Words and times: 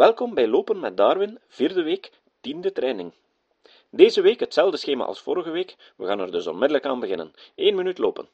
Welkom 0.00 0.34
bij 0.34 0.48
Lopen 0.48 0.80
met 0.80 0.96
Darwin, 0.96 1.38
vierde 1.48 1.82
week, 1.82 2.10
tiende 2.40 2.72
training. 2.72 3.12
Deze 3.92 4.20
week 4.20 4.40
hetzelfde 4.40 4.76
schema 4.76 5.04
als 5.04 5.20
vorige 5.20 5.50
week, 5.50 5.76
we 5.96 6.06
gaan 6.06 6.20
er 6.20 6.30
dus 6.30 6.46
onmiddellijk 6.46 6.84
aan 6.84 7.00
beginnen. 7.00 7.30
1 7.54 7.74
minuut 7.74 7.98
lopen. 7.98 8.26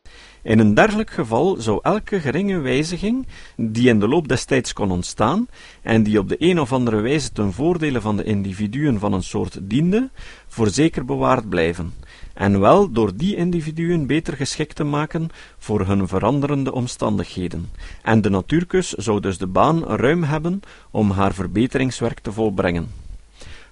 In 0.42 0.58
een 0.58 0.74
dergelijk 0.74 1.10
geval 1.10 1.56
zou 1.56 1.78
elke 1.82 2.20
geringe 2.20 2.58
wijziging, 2.58 3.26
die 3.56 3.88
in 3.88 4.00
de 4.00 4.08
loop 4.08 4.28
des 4.28 4.44
tijds 4.44 4.72
kon 4.72 4.90
ontstaan, 4.90 5.48
en 5.82 6.02
die 6.02 6.18
op 6.18 6.28
de 6.28 6.36
een 6.38 6.60
of 6.60 6.72
andere 6.72 7.00
wijze 7.00 7.32
ten 7.32 7.52
voordele 7.52 8.00
van 8.00 8.16
de 8.16 8.24
individuen 8.24 8.98
van 8.98 9.12
een 9.12 9.22
soort 9.22 9.58
diende, 9.62 10.10
voorzeker 10.46 11.04
bewaard 11.04 11.48
blijven, 11.48 11.94
en 12.34 12.60
wel 12.60 12.92
door 12.92 13.16
die 13.16 13.36
individuen 13.36 14.06
beter 14.06 14.36
geschikt 14.36 14.76
te 14.76 14.84
maken 14.84 15.28
voor 15.58 15.86
hun 15.86 16.08
veranderende 16.08 16.72
omstandigheden, 16.72 17.70
en 18.02 18.20
de 18.20 18.30
natuurkus 18.30 18.90
zou 18.90 19.20
dus 19.20 19.38
de 19.38 19.46
baan 19.46 19.84
ruim 19.84 20.22
hebben 20.22 20.60
om 20.90 21.10
haar 21.10 21.34
verbeteringswerk 21.34 22.20
te 22.20 22.32
volbrengen. 22.32 23.04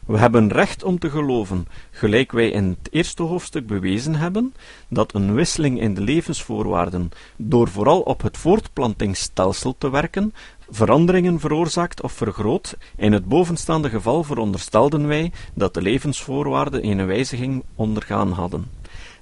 We 0.07 0.19
hebben 0.19 0.53
recht 0.53 0.83
om 0.83 0.99
te 0.99 1.11
geloven, 1.11 1.67
gelijk 1.91 2.33
wij 2.33 2.51
in 2.51 2.77
het 2.81 2.93
eerste 2.93 3.23
hoofdstuk 3.23 3.67
bewezen 3.67 4.15
hebben, 4.15 4.55
dat 4.89 5.15
een 5.15 5.35
wisseling 5.35 5.81
in 5.81 5.95
de 5.95 6.01
levensvoorwaarden, 6.01 7.11
door 7.37 7.69
vooral 7.69 8.01
op 8.01 8.23
het 8.23 8.37
voortplantingsstelsel 8.37 9.75
te 9.79 9.91
werken, 9.91 10.35
veranderingen 10.71 11.41
veroorzaakt 11.41 12.03
of 12.03 12.13
vergroot. 12.13 12.77
In 12.97 13.13
het 13.13 13.25
bovenstaande 13.25 13.89
geval 13.89 14.23
veronderstelden 14.23 15.07
wij 15.07 15.33
dat 15.55 15.75
de 15.75 15.83
levensvoorwaarden 15.83 16.87
een 16.87 17.07
wijziging 17.07 17.65
ondergaan 17.75 18.33
hadden. 18.33 18.71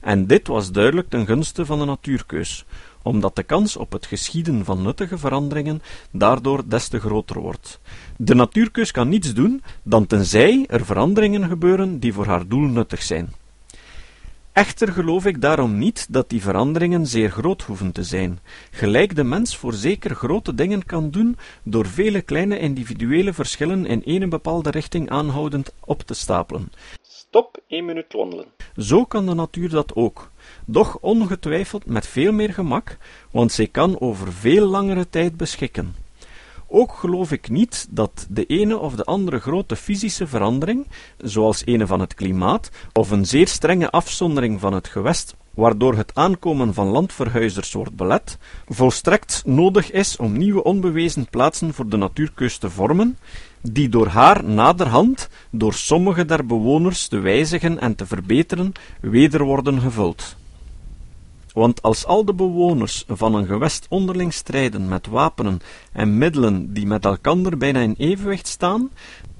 En 0.00 0.26
dit 0.26 0.46
was 0.46 0.72
duidelijk 0.72 1.08
ten 1.08 1.26
gunste 1.26 1.66
van 1.66 1.78
de 1.78 1.84
natuurkeus, 1.84 2.64
omdat 3.02 3.36
de 3.36 3.42
kans 3.42 3.76
op 3.76 3.92
het 3.92 4.06
geschieden 4.06 4.64
van 4.64 4.82
nuttige 4.82 5.18
veranderingen 5.18 5.82
daardoor 6.10 6.62
des 6.68 6.88
te 6.88 7.00
groter 7.00 7.40
wordt. 7.40 7.80
De 8.16 8.34
natuurkeus 8.34 8.90
kan 8.90 9.08
niets 9.08 9.34
doen 9.34 9.62
dan 9.82 10.06
tenzij 10.06 10.64
er 10.68 10.84
veranderingen 10.84 11.48
gebeuren 11.48 11.98
die 11.98 12.12
voor 12.12 12.26
haar 12.26 12.48
doel 12.48 12.68
nuttig 12.68 13.02
zijn. 13.02 13.32
Echter 14.52 14.92
geloof 14.92 15.26
ik 15.26 15.40
daarom 15.40 15.78
niet 15.78 16.06
dat 16.12 16.28
die 16.28 16.42
veranderingen 16.42 17.06
zeer 17.06 17.30
groot 17.30 17.62
hoeven 17.62 17.92
te 17.92 18.02
zijn, 18.02 18.38
gelijk 18.70 19.16
de 19.16 19.24
mens 19.24 19.56
voor 19.56 19.72
zeker 19.72 20.14
grote 20.14 20.54
dingen 20.54 20.84
kan 20.84 21.10
doen 21.10 21.36
door 21.62 21.86
vele 21.86 22.22
kleine 22.22 22.58
individuele 22.58 23.32
verschillen 23.32 23.86
in 23.86 24.22
een 24.22 24.28
bepaalde 24.28 24.70
richting 24.70 25.10
aanhoudend 25.10 25.74
op 25.80 26.02
te 26.02 26.14
stapelen. 26.14 26.72
Stop 27.02 27.60
1 27.66 27.84
minuut 27.84 28.12
wandelen. 28.12 28.46
Zo 28.76 29.04
kan 29.04 29.26
de 29.26 29.34
natuur 29.34 29.68
dat 29.68 29.94
ook, 29.94 30.30
doch 30.64 30.98
ongetwijfeld 31.00 31.86
met 31.86 32.06
veel 32.06 32.32
meer 32.32 32.52
gemak, 32.52 32.96
want 33.30 33.52
zij 33.52 33.66
kan 33.66 34.00
over 34.00 34.32
veel 34.32 34.66
langere 34.66 35.08
tijd 35.08 35.36
beschikken. 35.36 35.94
Ook 36.74 36.92
geloof 36.92 37.32
ik 37.32 37.48
niet 37.48 37.86
dat 37.90 38.26
de 38.30 38.46
ene 38.46 38.78
of 38.78 38.94
de 38.94 39.04
andere 39.04 39.38
grote 39.38 39.76
fysische 39.76 40.26
verandering, 40.26 40.86
zoals 41.16 41.64
ene 41.64 41.86
van 41.86 42.00
het 42.00 42.14
klimaat, 42.14 42.70
of 42.92 43.10
een 43.10 43.26
zeer 43.26 43.48
strenge 43.48 43.90
afzondering 43.90 44.60
van 44.60 44.72
het 44.72 44.88
gewest, 44.88 45.34
waardoor 45.54 45.96
het 45.96 46.14
aankomen 46.14 46.74
van 46.74 46.86
landverhuizers 46.86 47.72
wordt 47.72 47.96
belet, 47.96 48.38
volstrekt 48.68 49.42
nodig 49.46 49.90
is 49.90 50.16
om 50.16 50.38
nieuwe 50.38 50.64
onbewezen 50.64 51.26
plaatsen 51.30 51.74
voor 51.74 51.88
de 51.88 51.96
natuurkeus 51.96 52.58
te 52.58 52.70
vormen, 52.70 53.18
die 53.60 53.88
door 53.88 54.06
haar 54.06 54.44
naderhand, 54.44 55.28
door 55.50 55.74
sommige 55.74 56.24
der 56.24 56.46
bewoners 56.46 57.06
te 57.08 57.18
wijzigen 57.18 57.80
en 57.80 57.94
te 57.94 58.06
verbeteren, 58.06 58.72
weder 59.00 59.42
worden 59.42 59.80
gevuld. 59.80 60.36
Want 61.52 61.82
als 61.82 62.06
al 62.06 62.24
de 62.24 62.34
bewoners 62.34 63.04
van 63.08 63.34
een 63.34 63.46
gewest 63.46 63.86
onderling 63.88 64.32
strijden 64.32 64.88
met 64.88 65.06
wapenen 65.06 65.60
en 65.92 66.18
middelen 66.18 66.72
die 66.72 66.86
met 66.86 67.04
elkander 67.04 67.56
bijna 67.56 67.80
in 67.80 67.94
evenwicht 67.98 68.46
staan, 68.46 68.90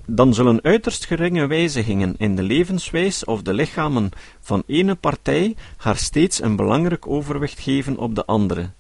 dan 0.07 0.35
zullen 0.35 0.63
uiterst 0.63 1.05
geringe 1.05 1.47
wijzigingen 1.47 2.15
in 2.19 2.37
de 2.37 2.43
levenswijs 2.43 3.25
of 3.25 3.43
de 3.43 3.53
lichamen 3.53 4.11
van 4.41 4.63
ene 4.67 4.95
partij 4.95 5.55
haar 5.77 5.97
steeds 5.97 6.43
een 6.43 6.57
belangrijk 6.57 7.07
overwicht 7.07 7.61
geven 7.61 7.97
op 7.97 8.15
de 8.15 8.25
andere. 8.25 8.71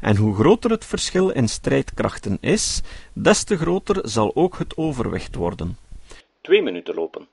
En 0.00 0.16
hoe 0.16 0.34
groter 0.34 0.70
het 0.70 0.84
verschil 0.84 1.30
in 1.30 1.48
strijdkrachten 1.48 2.38
is, 2.40 2.82
des 3.12 3.44
te 3.44 3.56
groter 3.56 3.98
zal 4.02 4.34
ook 4.34 4.58
het 4.58 4.76
overwicht 4.76 5.34
worden. 5.34 5.76
Twee 6.40 6.62
minuten 6.62 6.94
lopen. 6.94 7.26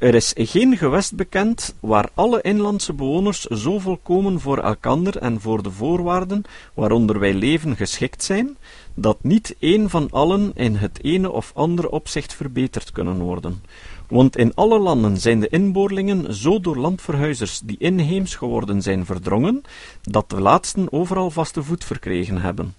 Er 0.00 0.14
is 0.14 0.32
geen 0.36 0.76
gewest 0.76 1.14
bekend 1.14 1.74
waar 1.80 2.08
alle 2.14 2.40
inlandse 2.40 2.92
bewoners 2.92 3.44
zo 3.44 3.78
volkomen 3.78 4.40
voor 4.40 4.58
elkander 4.58 5.16
en 5.16 5.40
voor 5.40 5.62
de 5.62 5.70
voorwaarden 5.70 6.42
waaronder 6.74 7.18
wij 7.18 7.34
leven 7.34 7.76
geschikt 7.76 8.22
zijn, 8.22 8.56
dat 8.94 9.16
niet 9.22 9.56
één 9.58 9.90
van 9.90 10.08
allen 10.10 10.52
in 10.54 10.76
het 10.76 11.04
ene 11.04 11.30
of 11.30 11.52
andere 11.54 11.90
opzicht 11.90 12.34
verbeterd 12.34 12.92
kunnen 12.92 13.18
worden. 13.18 13.62
Want 14.08 14.36
in 14.36 14.54
alle 14.54 14.78
landen 14.78 15.18
zijn 15.18 15.40
de 15.40 15.48
inboorlingen 15.48 16.34
zo 16.34 16.60
door 16.60 16.76
landverhuizers 16.76 17.60
die 17.64 17.78
inheems 17.78 18.34
geworden 18.34 18.82
zijn 18.82 19.04
verdrongen, 19.04 19.62
dat 20.02 20.30
de 20.30 20.40
laatsten 20.40 20.92
overal 20.92 21.30
vaste 21.30 21.62
voet 21.62 21.84
verkregen 21.84 22.40
hebben 22.40 22.74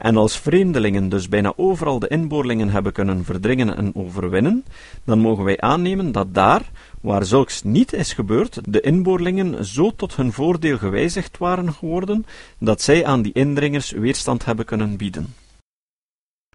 en 0.00 0.16
als 0.16 0.38
vreemdelingen 0.38 1.08
dus 1.08 1.28
bijna 1.28 1.52
overal 1.56 1.98
de 1.98 2.08
inboorlingen 2.08 2.68
hebben 2.68 2.92
kunnen 2.92 3.24
verdringen 3.24 3.76
en 3.76 3.94
overwinnen, 3.94 4.64
dan 5.04 5.18
mogen 5.18 5.44
wij 5.44 5.60
aannemen 5.60 6.12
dat 6.12 6.34
daar, 6.34 6.70
waar 7.00 7.24
zulks 7.24 7.62
niet 7.62 7.92
is 7.92 8.12
gebeurd, 8.12 8.60
de 8.64 8.80
inboorlingen 8.80 9.64
zo 9.64 9.90
tot 9.96 10.16
hun 10.16 10.32
voordeel 10.32 10.78
gewijzigd 10.78 11.38
waren 11.38 11.72
geworden, 11.72 12.26
dat 12.58 12.82
zij 12.82 13.04
aan 13.04 13.22
die 13.22 13.32
indringers 13.32 13.90
weerstand 13.90 14.44
hebben 14.44 14.64
kunnen 14.64 14.96
bieden. 14.96 15.34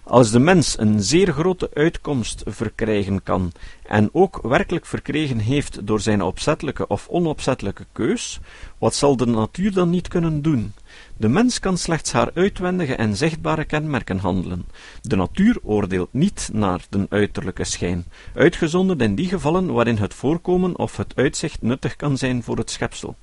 Als 0.07 0.31
de 0.31 0.39
mens 0.39 0.79
een 0.79 1.03
zeer 1.03 1.31
grote 1.33 1.69
uitkomst 1.73 2.43
verkrijgen 2.45 3.23
kan, 3.23 3.51
en 3.83 4.09
ook 4.11 4.39
werkelijk 4.41 4.85
verkregen 4.85 5.39
heeft 5.39 5.87
door 5.87 5.99
zijn 5.99 6.21
opzettelijke 6.21 6.87
of 6.87 7.07
onopzettelijke 7.07 7.85
keus, 7.91 8.39
wat 8.77 8.95
zal 8.95 9.17
de 9.17 9.25
natuur 9.25 9.73
dan 9.73 9.89
niet 9.89 10.07
kunnen 10.07 10.41
doen? 10.41 10.73
De 11.17 11.27
mens 11.27 11.59
kan 11.59 11.77
slechts 11.77 12.11
haar 12.11 12.31
uitwendige 12.33 12.95
en 12.95 13.15
zichtbare 13.15 13.65
kenmerken 13.65 14.17
handelen. 14.17 14.65
De 15.01 15.15
natuur 15.15 15.57
oordeelt 15.63 16.13
niet 16.13 16.49
naar 16.53 16.85
den 16.89 17.05
uiterlijke 17.09 17.63
schijn, 17.63 18.05
uitgezonderd 18.33 19.01
in 19.01 19.15
die 19.15 19.27
gevallen 19.27 19.73
waarin 19.73 19.97
het 19.97 20.13
voorkomen 20.13 20.77
of 20.77 20.97
het 20.97 21.15
uitzicht 21.15 21.61
nuttig 21.61 21.95
kan 21.95 22.17
zijn 22.17 22.43
voor 22.43 22.57
het 22.57 22.71
schepsel. 22.71 23.15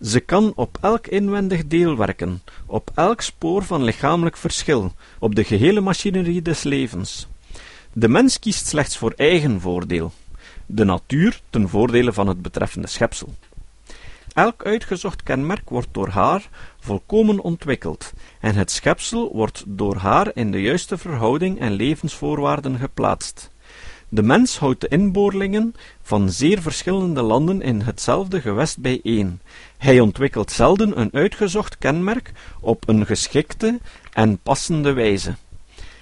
Ze 0.00 0.20
kan 0.20 0.52
op 0.54 0.78
elk 0.80 1.06
inwendig 1.06 1.66
deel 1.66 1.96
werken, 1.96 2.42
op 2.66 2.90
elk 2.94 3.20
spoor 3.20 3.62
van 3.62 3.82
lichamelijk 3.82 4.36
verschil, 4.36 4.92
op 5.18 5.34
de 5.34 5.44
gehele 5.44 5.80
machinerie 5.80 6.42
des 6.42 6.62
levens. 6.62 7.26
De 7.92 8.08
mens 8.08 8.38
kiest 8.38 8.66
slechts 8.66 8.96
voor 8.96 9.12
eigen 9.16 9.60
voordeel, 9.60 10.12
de 10.66 10.84
natuur 10.84 11.40
ten 11.50 11.68
voordele 11.68 12.12
van 12.12 12.26
het 12.26 12.42
betreffende 12.42 12.88
schepsel. 12.88 13.34
Elk 14.32 14.64
uitgezocht 14.64 15.22
kenmerk 15.22 15.70
wordt 15.70 15.88
door 15.92 16.08
haar 16.08 16.48
volkomen 16.80 17.40
ontwikkeld, 17.40 18.12
en 18.40 18.54
het 18.54 18.70
schepsel 18.70 19.30
wordt 19.32 19.64
door 19.66 19.96
haar 19.96 20.30
in 20.34 20.50
de 20.50 20.60
juiste 20.60 20.98
verhouding 20.98 21.60
en 21.60 21.72
levensvoorwaarden 21.72 22.78
geplaatst. 22.78 23.50
De 24.10 24.22
mens 24.22 24.58
houdt 24.58 24.80
de 24.80 24.88
inboorlingen 24.88 25.74
van 26.02 26.30
zeer 26.30 26.62
verschillende 26.62 27.22
landen 27.22 27.62
in 27.62 27.80
hetzelfde 27.80 28.40
gewest 28.40 28.78
bijeen. 28.78 29.40
Hij 29.76 30.00
ontwikkelt 30.00 30.50
zelden 30.50 31.00
een 31.00 31.12
uitgezocht 31.12 31.78
kenmerk 31.78 32.32
op 32.60 32.88
een 32.88 33.06
geschikte 33.06 33.78
en 34.12 34.38
passende 34.42 34.92
wijze. 34.92 35.34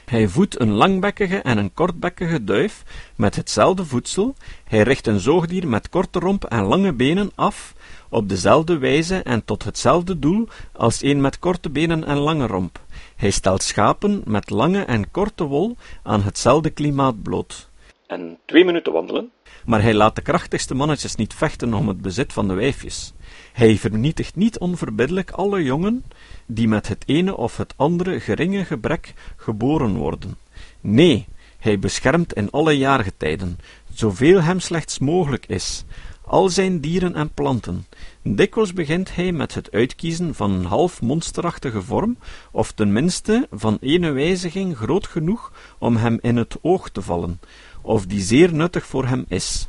Hij 0.05 0.29
voedt 0.29 0.61
een 0.61 0.71
langbekkige 0.71 1.37
en 1.37 1.59
een 1.59 1.75
kortbekkige 1.75 2.45
duif 2.45 2.83
met 3.17 3.37
hetzelfde 3.37 3.85
voedsel, 3.85 4.35
hij 4.65 4.83
richt 4.83 5.07
een 5.07 5.21
zoogdier 5.21 5.69
met 5.69 5.89
korte 5.89 6.19
romp 6.19 6.45
en 6.45 6.63
lange 6.65 6.93
benen 6.93 7.31
af 7.35 7.75
op 8.09 8.29
dezelfde 8.29 8.79
wijze 8.79 9.17
en 9.17 9.45
tot 9.45 9.65
hetzelfde 9.65 10.19
doel 10.19 10.49
als 10.73 11.03
een 11.03 11.21
met 11.21 11.39
korte 11.39 11.71
benen 11.71 12.05
en 12.05 12.17
lange 12.17 12.47
romp. 12.47 12.81
Hij 13.17 13.31
stelt 13.31 13.63
schapen 13.63 14.23
met 14.25 14.51
lange 14.51 14.85
en 14.85 15.11
korte 15.11 15.45
wol 15.45 15.77
aan 16.03 16.23
hetzelfde 16.23 16.71
klimaat 16.71 17.23
bloot. 17.23 17.69
En 18.07 18.39
twee 18.45 18.65
minuten 18.65 18.93
wandelen. 18.93 19.31
Maar 19.65 19.83
hij 19.83 19.95
laat 19.95 20.15
de 20.15 20.23
krachtigste 20.23 20.75
mannetjes 20.75 21.15
niet 21.15 21.35
vechten 21.35 21.75
om 21.75 21.89
het 21.89 22.01
bezit 22.01 22.33
van 22.33 22.49
de 22.49 22.55
wijfjes. 22.55 23.13
Hij 23.53 23.77
vernietigt 23.77 24.37
niet 24.37 24.59
onverbiddelijk 24.59 25.31
alle 25.31 25.63
jongen 25.63 26.05
die 26.47 26.69
met 26.69 26.89
het 26.89 27.03
ene 27.07 27.37
of 27.37 27.57
het 27.57 27.75
andere 27.77 28.21
geringe 28.21 28.65
gebrek 28.65 29.15
geboren 29.37 29.97
worden. 29.97 30.39
Nee, 30.81 31.27
hij 31.59 31.79
beschermt 31.79 32.33
in 32.33 32.51
alle 32.51 32.73
jaargetijden, 32.73 33.59
zoveel 33.93 34.43
hem 34.43 34.61
slechts 34.61 34.99
mogelijk 34.99 35.47
is, 35.47 35.85
al 36.27 36.49
zijn 36.49 36.81
dieren 36.81 37.15
en 37.15 37.31
planten. 37.31 37.87
Dikwijls 38.23 38.73
begint 38.73 39.15
hij 39.15 39.33
met 39.33 39.55
het 39.55 39.73
uitkiezen 39.73 40.35
van 40.35 40.51
een 40.51 40.65
half 40.65 41.03
monsterachtige 41.03 41.83
vorm, 41.83 42.19
of 42.51 42.73
tenminste 42.73 43.49
van 43.51 43.79
ene 43.81 44.11
wijziging 44.11 44.77
groot 44.77 45.07
genoeg 45.07 45.53
om 45.79 45.97
hem 45.97 46.19
in 46.21 46.37
het 46.37 46.57
oog 46.63 46.89
te 46.89 47.03
vallen, 47.03 47.41
of 47.87 48.07
die 48.07 48.21
zeer 48.21 48.53
nuttig 48.55 48.87
voor 48.87 49.07
hem 49.07 49.25
is. 49.29 49.69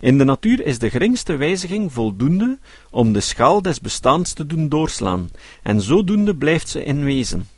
In 0.00 0.18
de 0.18 0.24
natuur 0.24 0.66
is 0.66 0.78
de 0.78 0.90
geringste 0.90 1.36
wijziging 1.36 1.92
voldoende 1.92 2.58
om 2.90 3.12
de 3.12 3.20
schaal 3.20 3.62
des 3.62 3.80
bestaans 3.80 4.32
te 4.32 4.46
doen 4.46 4.68
doorslaan, 4.68 5.30
en 5.62 5.80
zodoende 5.80 6.34
blijft 6.34 6.68
ze 6.68 6.84
in 6.84 7.04
wezen. 7.04 7.48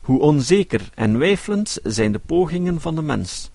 hoe 0.00 0.20
onzeker 0.20 0.90
en 0.94 1.18
weifelend 1.18 1.78
zijn 1.82 2.12
de 2.12 2.18
pogingen 2.18 2.80
van 2.80 2.94
de 2.94 3.02
mens. 3.02 3.50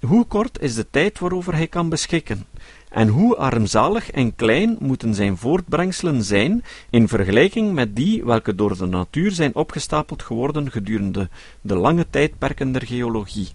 Hoe 0.00 0.24
kort 0.24 0.60
is 0.60 0.74
de 0.74 0.86
tijd 0.90 1.18
waarover 1.18 1.54
hij 1.54 1.66
kan 1.66 1.88
beschikken, 1.88 2.46
en 2.88 3.08
hoe 3.08 3.36
armzalig 3.36 4.10
en 4.10 4.34
klein 4.34 4.76
moeten 4.80 5.14
zijn 5.14 5.36
voortbrengselen 5.36 6.22
zijn 6.24 6.64
in 6.90 7.08
vergelijking 7.08 7.72
met 7.72 7.96
die 7.96 8.24
welke 8.24 8.54
door 8.54 8.76
de 8.76 8.86
natuur 8.86 9.30
zijn 9.30 9.54
opgestapeld 9.54 10.22
geworden 10.22 10.70
gedurende 10.70 11.28
de 11.60 11.76
lange 11.76 12.06
tijdperken 12.10 12.72
der 12.72 12.86
geologie. 12.86 13.48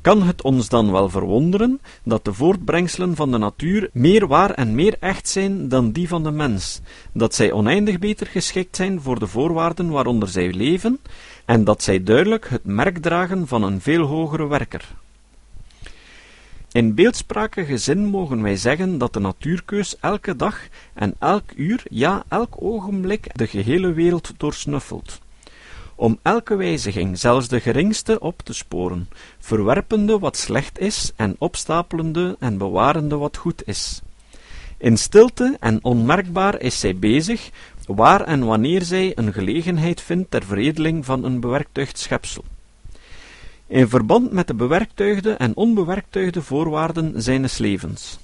Kan 0.00 0.22
het 0.22 0.42
ons 0.42 0.68
dan 0.68 0.92
wel 0.92 1.08
verwonderen 1.08 1.80
dat 2.04 2.24
de 2.24 2.32
voortbrengselen 2.32 3.16
van 3.16 3.30
de 3.30 3.38
natuur 3.38 3.90
meer 3.92 4.26
waar 4.26 4.50
en 4.50 4.74
meer 4.74 4.96
echt 5.00 5.28
zijn 5.28 5.68
dan 5.68 5.92
die 5.92 6.08
van 6.08 6.22
de 6.22 6.30
mens, 6.30 6.80
dat 7.12 7.34
zij 7.34 7.52
oneindig 7.52 7.98
beter 7.98 8.26
geschikt 8.26 8.76
zijn 8.76 9.00
voor 9.00 9.18
de 9.18 9.26
voorwaarden 9.26 9.90
waaronder 9.90 10.28
zij 10.28 10.52
leven, 10.52 11.00
en 11.44 11.64
dat 11.64 11.82
zij 11.82 12.02
duidelijk 12.02 12.48
het 12.48 12.64
merk 12.64 12.98
dragen 12.98 13.46
van 13.46 13.62
een 13.62 13.80
veel 13.80 14.02
hogere 14.02 14.46
werker? 14.46 14.88
In 16.72 16.94
beeldsprakige 16.94 17.78
zin 17.78 18.04
mogen 18.04 18.42
wij 18.42 18.56
zeggen 18.56 18.98
dat 18.98 19.12
de 19.12 19.20
natuurkeus 19.20 19.96
elke 19.98 20.36
dag 20.36 20.68
en 20.94 21.14
elk 21.18 21.52
uur, 21.56 21.82
ja 21.90 22.24
elk 22.28 22.54
ogenblik, 22.58 23.36
de 23.36 23.46
gehele 23.46 23.92
wereld 23.92 24.32
doorsnuffelt 24.36 25.20
om 26.00 26.18
elke 26.22 26.56
wijziging, 26.56 27.18
zelfs 27.18 27.48
de 27.48 27.60
geringste, 27.60 28.20
op 28.20 28.42
te 28.42 28.52
sporen, 28.52 29.08
verwerpende 29.38 30.18
wat 30.18 30.36
slecht 30.36 30.78
is 30.78 31.12
en 31.16 31.36
opstapelende 31.38 32.36
en 32.38 32.58
bewarende 32.58 33.16
wat 33.16 33.36
goed 33.36 33.62
is. 33.66 34.00
In 34.78 34.96
stilte 34.96 35.56
en 35.60 35.84
onmerkbaar 35.84 36.60
is 36.60 36.80
zij 36.80 36.96
bezig, 36.96 37.50
waar 37.86 38.20
en 38.20 38.44
wanneer 38.44 38.82
zij 38.82 39.12
een 39.14 39.32
gelegenheid 39.32 40.00
vindt 40.00 40.30
ter 40.30 40.44
veredeling 40.44 41.04
van 41.04 41.24
een 41.24 41.40
bewerktuigd 41.40 41.98
schepsel. 41.98 42.44
In 43.66 43.88
verband 43.88 44.32
met 44.32 44.46
de 44.46 44.54
bewerktuigde 44.54 45.32
en 45.32 45.56
onbewerktuigde 45.56 46.42
voorwaarden 46.42 47.22
zijnes 47.22 47.58
levens. 47.58 48.18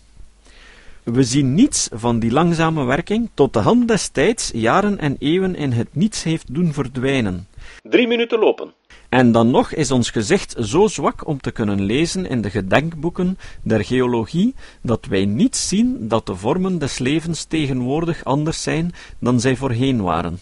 We 1.12 1.22
zien 1.22 1.54
niets 1.54 1.88
van 1.92 2.18
die 2.18 2.30
langzame 2.30 2.84
werking 2.84 3.30
tot 3.34 3.52
de 3.52 3.58
hand 3.58 3.88
des 3.88 4.08
tijds 4.08 4.50
jaren 4.54 4.98
en 4.98 5.16
eeuwen 5.18 5.54
in 5.54 5.72
het 5.72 5.88
niets 5.94 6.22
heeft 6.22 6.54
doen 6.54 6.72
verdwijnen, 6.72 7.48
Drie 7.82 8.06
minuten 8.06 8.38
lopen. 8.38 8.72
en 9.08 9.32
dan 9.32 9.50
nog 9.50 9.72
is 9.72 9.90
ons 9.90 10.10
gezicht 10.10 10.54
zo 10.60 10.86
zwak 10.86 11.26
om 11.26 11.40
te 11.40 11.50
kunnen 11.50 11.82
lezen 11.82 12.26
in 12.26 12.40
de 12.40 12.50
gedenkboeken 12.50 13.38
der 13.62 13.84
geologie, 13.84 14.54
dat 14.82 15.06
wij 15.06 15.24
niet 15.24 15.56
zien 15.56 16.08
dat 16.08 16.26
de 16.26 16.34
vormen 16.34 16.78
des 16.78 16.98
levens 16.98 17.44
tegenwoordig 17.44 18.24
anders 18.24 18.62
zijn 18.62 18.92
dan 19.18 19.40
zij 19.40 19.56
voorheen 19.56 20.02
waren. 20.02 20.38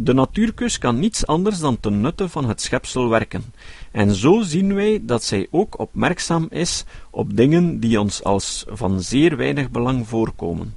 De 0.00 0.12
natuurkus 0.12 0.78
kan 0.78 0.98
niets 0.98 1.26
anders 1.26 1.58
dan 1.58 1.80
ten 1.80 2.00
nutte 2.00 2.28
van 2.28 2.48
het 2.48 2.60
schepsel 2.60 3.08
werken, 3.08 3.44
en 3.90 4.14
zo 4.14 4.42
zien 4.42 4.74
wij 4.74 5.00
dat 5.02 5.24
zij 5.24 5.46
ook 5.50 5.78
opmerkzaam 5.78 6.46
is 6.50 6.84
op 7.10 7.36
dingen 7.36 7.80
die 7.80 8.00
ons 8.00 8.24
als 8.24 8.64
van 8.68 9.00
zeer 9.00 9.36
weinig 9.36 9.70
belang 9.70 10.08
voorkomen. 10.08 10.74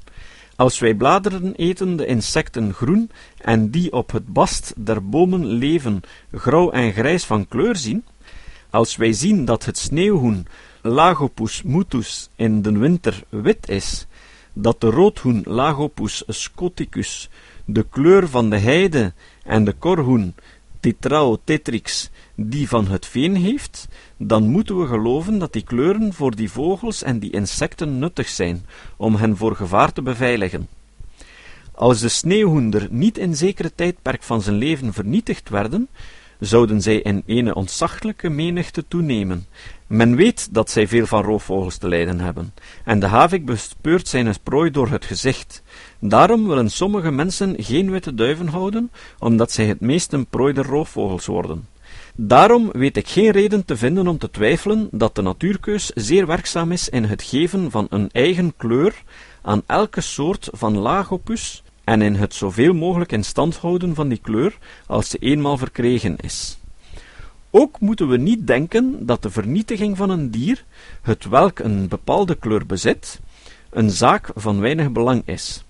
Als 0.56 0.80
wij 0.80 0.94
bladeren 0.94 1.56
eten 1.56 1.96
de 1.96 2.06
insecten 2.06 2.74
groen 2.74 3.12
en 3.38 3.70
die 3.70 3.94
op 3.94 4.12
het 4.12 4.28
bast 4.28 4.74
der 4.78 5.10
bomen 5.10 5.46
leven 5.46 6.02
grauw 6.32 6.72
en 6.72 6.92
grijs 6.92 7.24
van 7.24 7.48
kleur 7.48 7.76
zien, 7.76 8.06
als 8.70 8.96
wij 8.96 9.14
zien 9.14 9.46
dat 9.46 9.66
het 9.66 9.78
sneeuwhoen 9.78 10.48
Lagopus 10.82 11.62
mutus 11.62 12.30
in 12.36 12.62
de 12.62 12.78
winter 12.78 13.24
wit 13.30 13.70
is, 13.70 14.08
dat 14.54 14.82
de 14.82 14.90
roodhoen 14.90 15.42
Lagopus 15.46 16.24
scoticus 16.28 17.30
de 17.74 17.86
kleur 17.90 18.28
van 18.28 18.50
de 18.50 18.58
heide 18.58 19.14
en 19.44 19.64
de 19.64 19.74
korhoen 19.74 20.36
Tetrao 20.80 21.38
tetrix 21.44 22.10
die 22.36 22.68
van 22.68 22.88
het 22.88 23.06
veen 23.06 23.36
heeft, 23.36 23.88
dan 24.18 24.50
moeten 24.50 24.80
we 24.80 24.88
geloven 24.88 25.38
dat 25.40 25.54
die 25.54 25.64
kleuren 25.64 26.14
voor 26.14 26.36
die 26.36 26.52
vogels 26.52 27.04
en 27.04 27.20
die 27.20 27.32
insecten 27.32 28.00
nuttig 28.00 28.30
zijn, 28.30 28.66
om 28.98 29.16
hen 29.16 29.38
voor 29.38 29.56
gevaar 29.56 29.94
te 29.94 30.02
beveiligen. 30.02 30.68
Als 31.72 32.00
de 32.00 32.10
sneeuwhoender 32.10 32.88
niet 32.90 33.18
in 33.18 33.36
zekere 33.36 33.72
tijdperk 33.76 34.24
van 34.24 34.42
zijn 34.42 34.56
leven 34.56 34.94
vernietigd 34.94 35.50
werden, 35.50 35.88
zouden 36.40 36.82
zij 36.82 36.96
in 36.96 37.24
ene 37.26 37.56
ontzaglijke 37.56 38.30
menigte 38.30 38.88
toenemen. 38.88 39.46
Men 39.88 40.16
weet 40.16 40.54
dat 40.54 40.70
zij 40.70 40.88
veel 40.88 41.06
van 41.06 41.24
roofvogels 41.24 41.78
te 41.78 41.88
lijden 41.88 42.20
hebben, 42.20 42.54
en 42.86 43.00
de 43.00 43.06
havik 43.06 43.46
bespeurt 43.46 44.08
zijn 44.08 44.34
prooi 44.44 44.72
door 44.72 44.90
het 44.90 45.06
gezicht. 45.06 45.64
Daarom 46.04 46.48
willen 46.48 46.70
sommige 46.70 47.12
mensen 47.12 47.56
geen 47.58 47.92
witte 47.92 48.14
duiven 48.14 48.48
houden, 48.48 48.92
omdat 49.20 49.52
zij 49.52 49.66
het 49.66 49.80
meest 49.80 50.14
een 50.14 50.26
prooi 50.26 50.54
der 50.54 50.66
roofvogels 50.66 51.26
worden. 51.26 51.68
Daarom 52.16 52.70
weet 52.72 52.98
ik 52.98 53.08
geen 53.08 53.32
reden 53.32 53.66
te 53.66 53.78
vinden 53.78 54.08
om 54.08 54.18
te 54.18 54.30
twijfelen 54.30 54.88
dat 54.92 55.16
de 55.16 55.22
natuurkeus 55.22 55.92
zeer 55.96 56.28
werkzaam 56.28 56.72
is 56.72 56.90
in 56.90 57.04
het 57.04 57.24
geven 57.24 57.72
van 57.72 57.88
een 57.90 58.10
eigen 58.12 58.54
kleur 58.58 59.04
aan 59.42 59.64
elke 59.66 60.02
soort 60.02 60.50
van 60.52 60.78
lagopus 60.78 61.64
en 61.84 62.02
in 62.02 62.16
het 62.16 62.34
zoveel 62.34 62.74
mogelijk 62.74 63.12
in 63.12 63.24
stand 63.24 63.58
houden 63.58 63.96
van 63.96 64.08
die 64.08 64.20
kleur 64.22 64.58
als 64.88 65.10
ze 65.10 65.18
eenmaal 65.18 65.58
verkregen 65.58 66.18
is. 66.18 66.58
Ook 67.50 67.80
moeten 67.80 68.08
we 68.08 68.18
niet 68.18 68.48
denken 68.48 69.06
dat 69.06 69.22
de 69.22 69.30
vernietiging 69.30 69.98
van 69.98 70.10
een 70.10 70.32
dier, 70.32 70.64
het 71.02 71.26
welk 71.26 71.60
een 71.60 71.88
bepaalde 71.88 72.36
kleur 72.36 72.66
bezit, 72.66 73.20
een 73.70 73.90
zaak 73.90 74.30
van 74.36 74.60
weinig 74.60 74.92
belang 74.92 75.22
is. 75.26 75.64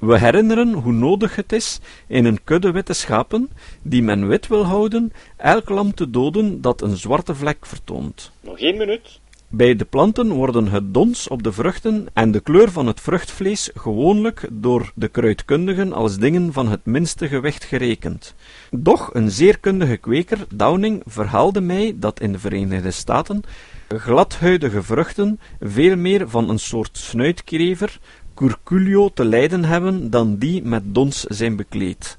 We 0.00 0.18
herinneren 0.18 0.72
hoe 0.72 0.92
nodig 0.92 1.36
het 1.36 1.52
is 1.52 1.80
in 2.06 2.24
een 2.24 2.44
kudde 2.44 2.70
witte 2.70 2.92
schapen, 2.92 3.48
die 3.82 4.02
men 4.02 4.28
wit 4.28 4.46
wil 4.46 4.64
houden, 4.64 5.12
elk 5.36 5.68
lam 5.68 5.94
te 5.94 6.10
doden 6.10 6.60
dat 6.60 6.82
een 6.82 6.96
zwarte 6.96 7.34
vlek 7.34 7.66
vertoont. 7.66 8.32
Nog 8.40 8.58
één 8.58 8.76
minuut. 8.76 9.20
Bij 9.48 9.76
de 9.76 9.84
planten 9.84 10.30
worden 10.30 10.68
het 10.68 10.94
dons 10.94 11.28
op 11.28 11.42
de 11.42 11.52
vruchten 11.52 12.06
en 12.12 12.30
de 12.30 12.40
kleur 12.40 12.70
van 12.70 12.86
het 12.86 13.00
vruchtvlees 13.00 13.70
gewoonlijk 13.74 14.48
door 14.50 14.92
de 14.94 15.08
kruidkundigen 15.08 15.92
als 15.92 16.18
dingen 16.18 16.52
van 16.52 16.68
het 16.68 16.84
minste 16.84 17.28
gewicht 17.28 17.64
gerekend. 17.64 18.34
Doch 18.70 19.14
een 19.14 19.30
zeer 19.30 19.58
kundige 19.58 19.96
kweker, 19.96 20.46
Downing, 20.54 21.02
verhaalde 21.06 21.60
mij 21.60 21.94
dat 21.96 22.20
in 22.20 22.32
de 22.32 22.38
Verenigde 22.38 22.90
Staten 22.90 23.42
gladhuidige 23.88 24.82
vruchten 24.82 25.40
veel 25.60 25.96
meer 25.96 26.28
van 26.28 26.48
een 26.48 26.58
soort 26.58 26.98
snuitkrever, 26.98 27.98
curculio, 28.36 29.10
te 29.14 29.24
lijden 29.24 29.64
hebben 29.64 30.10
dan 30.10 30.36
die 30.36 30.62
met 30.62 30.82
dons 30.94 31.22
zijn 31.22 31.56
bekleed. 31.56 32.18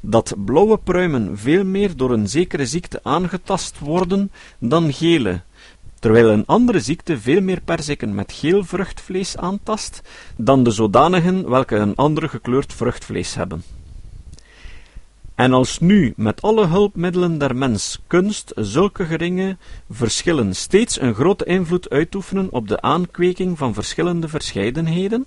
Dat 0.00 0.34
blauwe 0.44 0.78
pruimen 0.78 1.38
veel 1.38 1.64
meer 1.64 1.96
door 1.96 2.10
een 2.10 2.28
zekere 2.28 2.66
ziekte 2.66 3.00
aangetast 3.02 3.78
worden 3.78 4.30
dan 4.58 4.92
gele, 4.92 5.40
terwijl 5.98 6.30
een 6.30 6.46
andere 6.46 6.80
ziekte 6.80 7.20
veel 7.20 7.40
meer 7.40 7.60
perziken 7.60 8.14
met 8.14 8.32
geel 8.32 8.64
vruchtvlees 8.64 9.36
aantast 9.36 10.02
dan 10.36 10.64
de 10.64 10.70
zodanigen 10.70 11.48
welke 11.48 11.76
een 11.76 11.96
ander 11.96 12.28
gekleurd 12.28 12.72
vruchtvlees 12.72 13.34
hebben. 13.34 13.62
En 15.40 15.52
als 15.52 15.78
nu 15.78 16.12
met 16.16 16.42
alle 16.42 16.66
hulpmiddelen 16.66 17.38
der 17.38 17.56
mens 17.56 18.00
kunst 18.06 18.52
zulke 18.56 19.04
geringe 19.04 19.56
verschillen 19.90 20.54
steeds 20.54 21.00
een 21.00 21.14
grote 21.14 21.44
invloed 21.44 21.90
uitoefenen 21.90 22.48
op 22.52 22.68
de 22.68 22.80
aankweking 22.80 23.58
van 23.58 23.74
verschillende 23.74 24.28
verscheidenheden, 24.28 25.26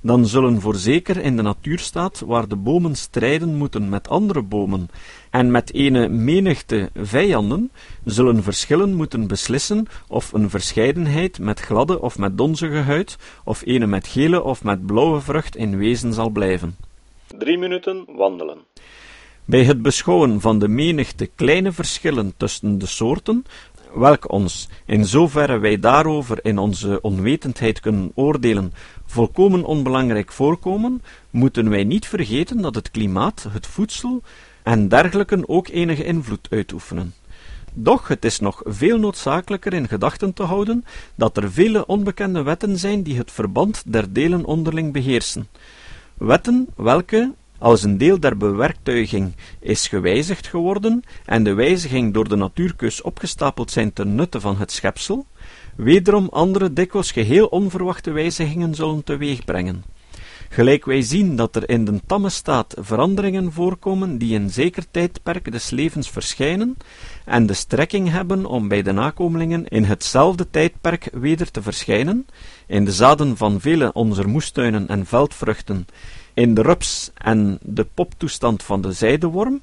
dan 0.00 0.26
zullen 0.26 0.60
voorzeker 0.60 1.16
in 1.16 1.36
de 1.36 1.42
natuurstaat, 1.42 2.20
waar 2.26 2.48
de 2.48 2.56
bomen 2.56 2.94
strijden 2.94 3.56
moeten 3.56 3.88
met 3.88 4.08
andere 4.08 4.42
bomen 4.42 4.88
en 5.30 5.50
met 5.50 5.74
ene 5.74 6.08
menigte 6.08 6.90
vijanden, 6.94 7.70
zullen 8.04 8.42
verschillen 8.42 8.94
moeten 8.94 9.26
beslissen 9.26 9.86
of 10.08 10.32
een 10.32 10.50
verscheidenheid 10.50 11.38
met 11.38 11.60
gladde 11.60 12.00
of 12.00 12.18
met 12.18 12.38
donzige 12.38 12.80
huid, 12.80 13.18
of 13.44 13.62
ene 13.66 13.86
met 13.86 14.06
gele 14.06 14.42
of 14.42 14.64
met 14.64 14.86
blauwe 14.86 15.20
vrucht 15.20 15.56
in 15.56 15.76
wezen 15.76 16.12
zal 16.12 16.30
blijven. 16.30 16.76
Drie 17.38 17.58
minuten 17.58 18.04
wandelen. 18.16 18.58
Bij 19.46 19.64
het 19.64 19.82
beschouwen 19.82 20.40
van 20.40 20.58
de 20.58 20.68
menigte 20.68 21.26
kleine 21.26 21.72
verschillen 21.72 22.34
tussen 22.36 22.78
de 22.78 22.86
soorten, 22.86 23.44
welke 23.94 24.28
ons, 24.28 24.68
in 24.86 25.04
zoverre 25.04 25.58
wij 25.58 25.78
daarover 25.78 26.38
in 26.44 26.58
onze 26.58 27.00
onwetendheid 27.00 27.80
kunnen 27.80 28.12
oordelen, 28.14 28.72
volkomen 29.06 29.64
onbelangrijk 29.64 30.32
voorkomen, 30.32 31.02
moeten 31.30 31.70
wij 31.70 31.84
niet 31.84 32.06
vergeten 32.06 32.60
dat 32.60 32.74
het 32.74 32.90
klimaat, 32.90 33.46
het 33.50 33.66
voedsel 33.66 34.22
en 34.62 34.88
dergelijken 34.88 35.48
ook 35.48 35.68
enige 35.68 36.04
invloed 36.04 36.48
uitoefenen. 36.50 37.14
Doch 37.72 38.08
het 38.08 38.24
is 38.24 38.40
nog 38.40 38.62
veel 38.64 38.98
noodzakelijker 38.98 39.72
in 39.72 39.88
gedachten 39.88 40.32
te 40.32 40.42
houden 40.42 40.84
dat 41.14 41.36
er 41.36 41.52
vele 41.52 41.86
onbekende 41.86 42.42
wetten 42.42 42.78
zijn 42.78 43.02
die 43.02 43.16
het 43.16 43.32
verband 43.32 43.82
der 43.86 44.12
delen 44.12 44.44
onderling 44.44 44.92
beheersen. 44.92 45.48
Wetten 46.14 46.66
welke, 46.76 47.32
als 47.64 47.82
een 47.82 47.98
deel 47.98 48.20
der 48.20 48.36
bewerktuiging 48.36 49.32
is 49.60 49.88
gewijzigd 49.88 50.46
geworden 50.46 51.02
en 51.24 51.44
de 51.44 51.54
wijziging 51.54 52.14
door 52.14 52.28
de 52.28 52.36
natuurkeus 52.36 53.02
opgestapeld 53.02 53.70
zijn 53.70 53.92
ten 53.92 54.14
nutte 54.14 54.40
van 54.40 54.56
het 54.56 54.72
schepsel, 54.72 55.26
wederom 55.76 56.28
andere 56.30 56.72
dikwijls 56.72 57.12
geheel 57.12 57.46
onverwachte 57.46 58.10
wijzigingen 58.10 58.74
zullen 58.74 59.04
teweegbrengen. 59.04 59.84
Gelijk 60.48 60.84
wij 60.84 61.02
zien 61.02 61.36
dat 61.36 61.56
er 61.56 61.68
in 61.68 61.84
de 61.84 62.00
tamme 62.06 62.30
staat 62.30 62.74
veranderingen 62.78 63.52
voorkomen 63.52 64.18
die 64.18 64.34
in 64.34 64.50
zeker 64.50 64.84
tijdperk 64.90 65.52
des 65.52 65.70
levens 65.70 66.10
verschijnen 66.10 66.76
en 67.24 67.46
de 67.46 67.54
strekking 67.54 68.10
hebben 68.10 68.46
om 68.46 68.68
bij 68.68 68.82
de 68.82 68.92
nakomelingen 68.92 69.68
in 69.68 69.84
hetzelfde 69.84 70.50
tijdperk 70.50 71.08
weder 71.12 71.50
te 71.50 71.62
verschijnen, 71.62 72.26
in 72.66 72.84
de 72.84 72.92
zaden 72.92 73.36
van 73.36 73.60
vele 73.60 73.92
onze 73.92 74.26
moestuinen 74.26 74.88
en 74.88 75.06
veldvruchten, 75.06 75.86
in 76.34 76.54
de 76.54 76.62
rups 76.62 77.10
en 77.14 77.58
de 77.62 77.86
poptoestand 77.94 78.62
van 78.62 78.80
de 78.80 78.92
zijdeworm, 78.92 79.60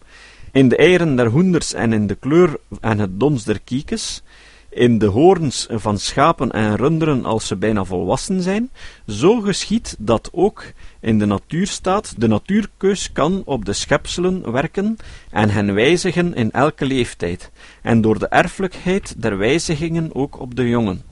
in 0.51 0.69
de 0.69 0.75
eieren 0.75 1.15
der 1.15 1.27
hoenders 1.27 1.73
en 1.73 1.93
in 1.93 2.07
de 2.07 2.15
kleur 2.15 2.59
en 2.79 2.99
het 2.99 3.19
dons 3.19 3.43
der 3.43 3.59
kiekes, 3.59 4.23
in 4.69 4.97
de 4.97 5.05
hoorns 5.05 5.67
van 5.69 5.99
schapen 5.99 6.51
en 6.51 6.75
runderen 6.75 7.25
als 7.25 7.47
ze 7.47 7.55
bijna 7.55 7.83
volwassen 7.83 8.41
zijn, 8.41 8.69
zo 9.07 9.39
geschiet 9.39 9.95
dat 9.99 10.29
ook 10.31 10.63
in 10.99 11.19
de 11.19 11.25
natuurstaat 11.25 12.13
de 12.17 12.27
natuurkeus 12.27 13.11
kan 13.11 13.41
op 13.45 13.65
de 13.65 13.73
schepselen 13.73 14.51
werken 14.51 14.97
en 15.29 15.49
hen 15.49 15.73
wijzigen 15.73 16.35
in 16.35 16.51
elke 16.51 16.85
leeftijd, 16.85 17.51
en 17.81 18.01
door 18.01 18.19
de 18.19 18.27
erfelijkheid 18.27 19.21
der 19.21 19.37
wijzigingen 19.37 20.15
ook 20.15 20.39
op 20.39 20.55
de 20.55 20.69
jongen. 20.69 21.10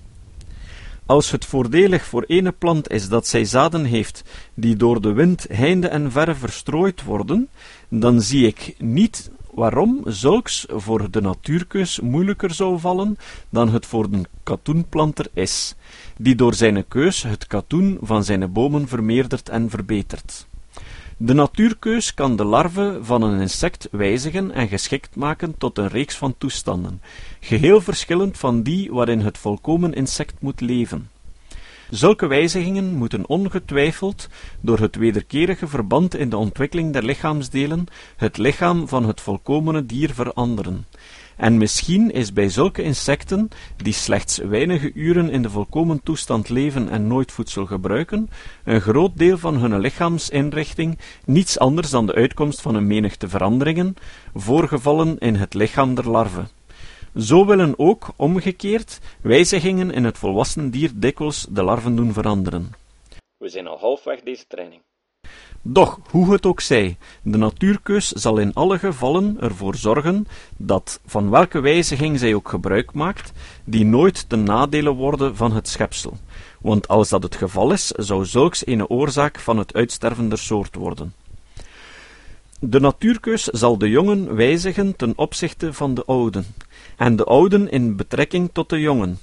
Als 1.09 1.31
het 1.31 1.45
voordelig 1.45 2.05
voor 2.05 2.23
ene 2.23 2.51
plant 2.51 2.89
is 2.89 3.09
dat 3.09 3.27
zij 3.27 3.45
zaden 3.45 3.83
heeft 3.83 4.23
die 4.53 4.75
door 4.75 5.01
de 5.01 5.13
wind 5.13 5.45
heinde 5.51 5.87
en 5.87 6.11
verre 6.11 6.35
verstrooid 6.35 7.03
worden, 7.03 7.49
dan 7.87 8.21
zie 8.21 8.47
ik 8.47 8.75
niet 8.77 9.31
waarom 9.53 10.01
zulks 10.05 10.65
voor 10.69 11.11
de 11.11 11.21
natuurkeus 11.21 11.99
moeilijker 11.99 12.53
zou 12.53 12.79
vallen 12.79 13.17
dan 13.49 13.69
het 13.69 13.85
voor 13.85 14.09
de 14.09 14.21
katoenplanter 14.43 15.27
is, 15.33 15.75
die 16.17 16.35
door 16.35 16.53
zijn 16.53 16.87
keus 16.87 17.23
het 17.23 17.47
katoen 17.47 17.97
van 18.01 18.23
zijn 18.23 18.51
bomen 18.51 18.87
vermeerdert 18.87 19.49
en 19.49 19.69
verbetert. 19.69 20.47
De 21.21 21.33
natuurkeus 21.33 22.13
kan 22.13 22.35
de 22.35 22.43
larve 22.43 22.99
van 23.01 23.21
een 23.21 23.41
insect 23.41 23.87
wijzigen 23.91 24.51
en 24.51 24.67
geschikt 24.67 25.15
maken 25.15 25.57
tot 25.57 25.77
een 25.77 25.87
reeks 25.87 26.15
van 26.15 26.35
toestanden, 26.37 27.01
geheel 27.39 27.81
verschillend 27.81 28.37
van 28.37 28.63
die 28.63 28.91
waarin 28.91 29.19
het 29.19 29.37
volkomen 29.37 29.93
insect 29.93 30.41
moet 30.41 30.61
leven. 30.61 31.09
Zulke 31.89 32.27
wijzigingen 32.27 32.93
moeten 32.93 33.27
ongetwijfeld 33.27 34.27
door 34.61 34.79
het 34.79 34.95
wederkerige 34.95 35.67
verband 35.67 36.15
in 36.15 36.29
de 36.29 36.37
ontwikkeling 36.37 36.93
der 36.93 37.03
lichaamsdelen 37.03 37.85
het 38.15 38.37
lichaam 38.37 38.87
van 38.87 39.05
het 39.05 39.21
volkomene 39.21 39.85
dier 39.85 40.13
veranderen. 40.13 40.85
En 41.39 41.57
misschien 41.57 42.11
is 42.11 42.33
bij 42.33 42.49
zulke 42.49 42.81
insecten, 42.81 43.49
die 43.77 43.93
slechts 43.93 44.37
weinige 44.37 44.91
uren 44.93 45.29
in 45.29 45.41
de 45.41 45.49
volkomen 45.49 46.03
toestand 46.03 46.49
leven 46.49 46.89
en 46.89 47.07
nooit 47.07 47.31
voedsel 47.31 47.65
gebruiken, 47.65 48.29
een 48.63 48.81
groot 48.81 49.17
deel 49.17 49.37
van 49.37 49.55
hun 49.55 49.79
lichaamsinrichting 49.79 50.99
niets 51.25 51.59
anders 51.59 51.89
dan 51.89 52.05
de 52.05 52.13
uitkomst 52.13 52.61
van 52.61 52.75
een 52.75 52.87
menigte 52.87 53.29
veranderingen, 53.29 53.95
voorgevallen 54.35 55.17
in 55.17 55.35
het 55.35 55.53
lichaam 55.53 55.95
der 55.95 56.09
larve. 56.09 56.43
Zo 57.15 57.45
willen 57.45 57.79
ook, 57.79 58.07
omgekeerd, 58.15 58.99
wijzigingen 59.21 59.91
in 59.91 60.03
het 60.03 60.17
volwassen 60.17 60.69
dier 60.69 60.91
dikwijls 60.95 61.47
de 61.49 61.63
larven 61.63 61.95
doen 61.95 62.13
veranderen. 62.13 62.71
We 63.37 63.49
zijn 63.49 63.67
al 63.67 63.79
halfweg 63.79 64.21
deze 64.21 64.47
training. 64.47 64.81
Doch, 65.61 65.99
hoe 66.09 66.31
het 66.31 66.45
ook 66.45 66.61
zij, 66.61 66.97
de 67.21 67.37
natuurkeus 67.37 68.07
zal 68.07 68.37
in 68.37 68.53
alle 68.53 68.79
gevallen 68.79 69.37
ervoor 69.39 69.75
zorgen 69.75 70.27
dat, 70.57 70.99
van 71.05 71.29
welke 71.29 71.59
wijziging 71.59 72.19
zij 72.19 72.33
ook 72.33 72.49
gebruik 72.49 72.93
maakt, 72.93 73.31
die 73.63 73.85
nooit 73.85 74.29
ten 74.29 74.43
nadele 74.43 74.93
worden 74.93 75.35
van 75.35 75.51
het 75.51 75.67
schepsel. 75.67 76.17
Want 76.61 76.87
als 76.87 77.09
dat 77.09 77.23
het 77.23 77.35
geval 77.35 77.71
is, 77.71 77.87
zou 77.87 78.25
zulks 78.25 78.67
een 78.67 78.87
oorzaak 78.87 79.39
van 79.39 79.57
het 79.57 79.73
uitsterven 79.73 80.29
der 80.29 80.37
soort 80.37 80.75
worden. 80.75 81.13
De 82.59 82.79
natuurkeus 82.79 83.43
zal 83.43 83.77
de 83.77 83.89
jongen 83.89 84.35
wijzigen 84.35 84.95
ten 84.95 85.13
opzichte 85.15 85.73
van 85.73 85.93
de 85.93 86.05
ouden, 86.05 86.45
en 86.97 87.15
de 87.15 87.23
ouden 87.23 87.71
in 87.71 87.95
betrekking 87.95 88.49
tot 88.53 88.69
de 88.69 88.79
jongen. 88.79 89.19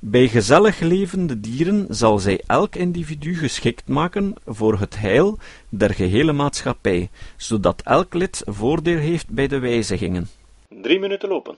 Bij 0.00 0.28
gezellig 0.28 0.80
levende 0.80 1.40
dieren 1.40 1.86
zal 1.88 2.18
zij 2.18 2.42
elk 2.46 2.74
individu 2.74 3.34
geschikt 3.34 3.88
maken 3.88 4.34
voor 4.46 4.78
het 4.78 4.98
heil 4.98 5.38
der 5.68 5.94
gehele 5.94 6.32
maatschappij, 6.32 7.10
zodat 7.36 7.82
elk 7.82 8.14
lid 8.14 8.42
voordeel 8.46 8.98
heeft 8.98 9.28
bij 9.28 9.48
de 9.48 9.58
wijzigingen. 9.58 10.28
Drie 10.82 10.98
minuten 10.98 11.28
lopen. 11.28 11.56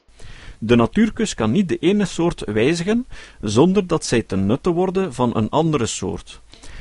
De 0.59 0.75
natuurkus 0.77 1.35
kan 1.35 1.51
niet 1.51 1.69
de 1.69 1.79
ene 1.79 2.05
soort 2.05 2.45
wijzigen, 2.45 3.07
zonder 3.41 3.87
dat 3.87 4.05
zij 4.05 4.23
ten 4.23 4.47
nutte 4.47 4.71
worden 4.71 5.15
van 5.15 5.37
een 5.37 5.49
andere 5.49 5.87
soort 5.87 6.41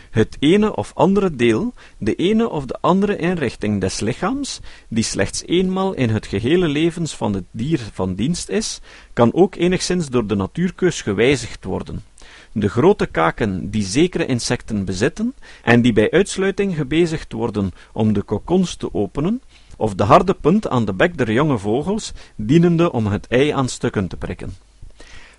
het 0.09 0.37
ene 0.39 0.75
of 0.75 0.91
andere 0.95 1.35
deel, 1.35 1.73
de 1.97 2.15
ene 2.15 2.49
of 2.49 2.65
de 2.65 2.77
andere 2.81 3.17
inrichting 3.17 3.81
des 3.81 3.99
lichaams, 3.99 4.59
die 4.87 5.03
slechts 5.03 5.43
eenmaal 5.45 5.93
in 5.93 6.09
het 6.09 6.25
gehele 6.25 6.67
levens 6.67 7.15
van 7.15 7.33
het 7.33 7.43
dier 7.51 7.79
van 7.93 8.15
dienst 8.15 8.49
is, 8.49 8.79
kan 9.13 9.33
ook 9.33 9.55
enigszins 9.55 10.09
door 10.09 10.27
de 10.27 10.35
natuurkeus 10.35 11.01
gewijzigd 11.01 11.63
worden. 11.63 12.03
De 12.51 12.69
grote 12.69 13.05
kaken 13.05 13.69
die 13.69 13.83
zekere 13.83 14.25
insecten 14.25 14.85
bezitten 14.85 15.33
en 15.63 15.81
die 15.81 15.93
bij 15.93 16.11
uitsluiting 16.11 16.75
gebezigd 16.75 17.31
worden 17.31 17.71
om 17.91 18.13
de 18.13 18.21
kokons 18.21 18.75
te 18.75 18.93
openen, 18.93 19.41
of 19.77 19.95
de 19.95 20.03
harde 20.03 20.33
punt 20.33 20.67
aan 20.67 20.85
de 20.85 20.93
bek 20.93 21.17
der 21.17 21.31
jonge 21.31 21.57
vogels, 21.57 22.13
dienende 22.35 22.91
om 22.91 23.07
het 23.07 23.27
ei 23.27 23.49
aan 23.49 23.69
stukken 23.69 24.07
te 24.07 24.17
prikken. 24.17 24.68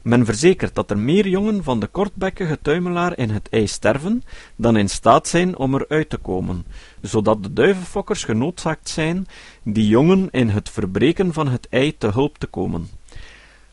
Men 0.03 0.25
verzekert 0.25 0.75
dat 0.75 0.91
er 0.91 0.99
meer 0.99 1.29
jongen 1.29 1.65
van 1.65 1.81
de 1.81 1.87
kortbekkige 1.87 2.59
tuimelaar 2.63 3.19
in 3.19 3.31
het 3.31 3.49
ei 3.49 3.67
sterven, 3.67 4.23
dan 4.57 4.77
in 4.77 4.89
staat 4.89 5.29
zijn 5.29 5.57
om 5.57 5.75
eruit 5.75 6.11
te 6.11 6.17
komen, 6.17 6.65
zodat 7.03 7.43
de 7.43 7.53
duivenfokkers 7.53 8.25
genoodzaakt 8.25 8.89
zijn 8.89 9.27
die 9.63 9.89
jongen 9.89 10.29
in 10.31 10.49
het 10.49 10.71
verbreken 10.71 11.33
van 11.33 11.49
het 11.49 11.67
ei 11.71 11.97
te 11.99 12.07
hulp 12.07 12.39
te 12.39 12.47
komen. 12.47 12.89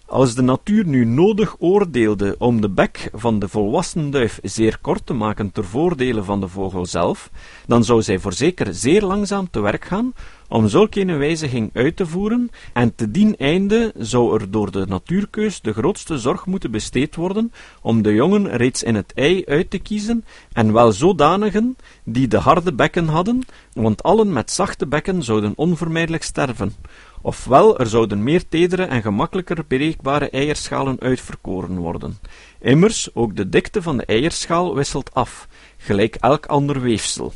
Als 0.05 0.36
de 0.36 0.41
natuur 0.41 0.86
nu 0.86 1.05
nodig 1.05 1.55
oordeelde 1.60 2.36
om 2.38 2.62
de 2.62 2.69
bek 2.69 3.10
van 3.13 3.39
de 3.39 3.48
volwassen 3.48 4.12
duif 4.12 4.39
zeer 4.43 4.77
kort 4.81 5.05
te 5.05 5.13
maken 5.13 5.51
ter 5.51 5.65
voordele 5.65 6.24
van 6.24 6.39
de 6.39 6.48
vogel 6.48 6.86
zelf, 6.86 7.29
dan 7.65 7.84
zou 7.84 8.01
zij 8.01 8.19
voorzeker 8.19 8.74
zeer 8.74 9.01
langzaam 9.01 9.50
te 9.50 9.60
werk 9.60 9.86
gaan 9.86 10.13
om 10.48 10.68
zulke 10.68 11.00
een 11.00 11.18
wijziging 11.18 11.70
uit 11.74 11.96
te 11.96 12.06
voeren, 12.06 12.50
en 12.74 12.96
te 12.96 13.12
dien 13.12 13.36
einde 13.38 13.94
zou 13.98 14.39
er 14.39 14.51
door 14.51 14.72
de 14.72 14.86
natuurkeus 14.88 15.62
de 15.62 15.74
grootste 15.74 16.18
zorg 16.18 16.46
moeten 16.46 16.72
besteed 16.72 17.16
worden 17.16 17.51
om 17.82 18.01
de 18.01 18.13
jongen 18.13 18.58
reeds 18.58 18.84
in 18.84 18.96
het 18.96 19.13
ei 19.13 19.46
uit 19.46 19.70
te 19.70 19.80
kiezen, 19.80 20.25
en 20.51 20.74
wel 20.74 20.92
zodanigen 20.92 21.75
die 22.04 22.27
de 22.27 22.38
harde 22.38 22.74
bekken 22.74 23.08
hadden, 23.08 23.46
want 23.74 24.04
allen 24.04 24.34
met 24.34 24.51
zachte 24.51 24.88
bekken 24.88 25.24
zouden 25.24 25.54
onvermijdelijk 25.56 26.24
sterven 26.24 26.74
ofwel 27.22 27.80
er 27.80 27.88
zouden 27.88 28.24
meer 28.24 28.48
tedere 28.48 28.84
en 28.84 29.01
gemakkelijker 29.01 29.66
bereikbare 29.68 30.30
eierschalen 30.30 31.00
uitverkoren 31.00 31.77
worden. 31.77 32.18
Immers, 32.60 33.16
ook 33.16 33.36
de 33.36 33.50
dikte 33.50 33.82
van 33.82 33.98
de 33.98 34.06
eierschaal 34.06 34.75
wisselt 34.75 35.13
af, 35.13 35.48
gelijk 35.77 36.16
elk 36.16 36.46
ander 36.46 36.82
weefsel. 36.82 37.34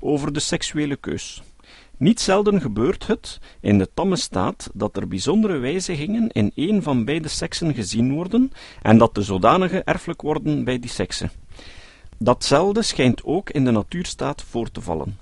Over 0.00 0.32
de 0.32 0.40
seksuele 0.40 0.96
keus. 0.96 1.42
Niet 1.96 2.20
zelden 2.20 2.60
gebeurt 2.60 3.06
het 3.06 3.38
in 3.60 3.78
de 3.78 3.88
tamme 3.94 4.16
staat 4.16 4.70
dat 4.74 4.96
er 4.96 5.08
bijzondere 5.08 5.58
wijzigingen 5.58 6.28
in 6.28 6.52
een 6.54 6.82
van 6.82 7.04
beide 7.04 7.28
seksen 7.28 7.74
gezien 7.74 8.12
worden 8.12 8.52
en 8.82 8.98
dat 8.98 9.14
de 9.14 9.22
zodanige 9.22 9.82
erfelijk 9.82 10.22
worden 10.22 10.64
bij 10.64 10.78
die 10.78 10.90
sekse. 10.90 11.30
Datzelfde 12.18 12.82
schijnt 12.82 13.24
ook 13.24 13.50
in 13.50 13.64
de 13.64 13.70
natuurstaat 13.70 14.42
voor 14.42 14.70
te 14.70 14.80
vallen. 14.80 15.18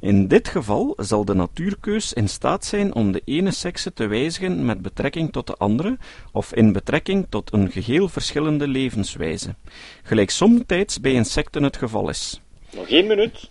In 0.00 0.28
dit 0.28 0.48
geval 0.48 0.94
zal 0.96 1.24
de 1.24 1.34
natuurkeus 1.34 2.12
in 2.12 2.28
staat 2.28 2.64
zijn 2.64 2.94
om 2.94 3.12
de 3.12 3.22
ene 3.24 3.50
sekse 3.50 3.92
te 3.92 4.06
wijzigen 4.06 4.64
met 4.64 4.82
betrekking 4.82 5.32
tot 5.32 5.46
de 5.46 5.56
andere, 5.56 5.98
of 6.32 6.54
in 6.54 6.72
betrekking 6.72 7.26
tot 7.28 7.52
een 7.52 7.70
geheel 7.70 8.08
verschillende 8.08 8.68
levenswijze, 8.68 9.54
gelijk 10.02 10.30
somtijds 10.30 11.00
bij 11.00 11.12
insecten 11.12 11.62
het 11.62 11.76
geval 11.76 12.08
is. 12.08 12.40
Nog 12.74 12.88
één 12.88 13.06
minuut. 13.06 13.50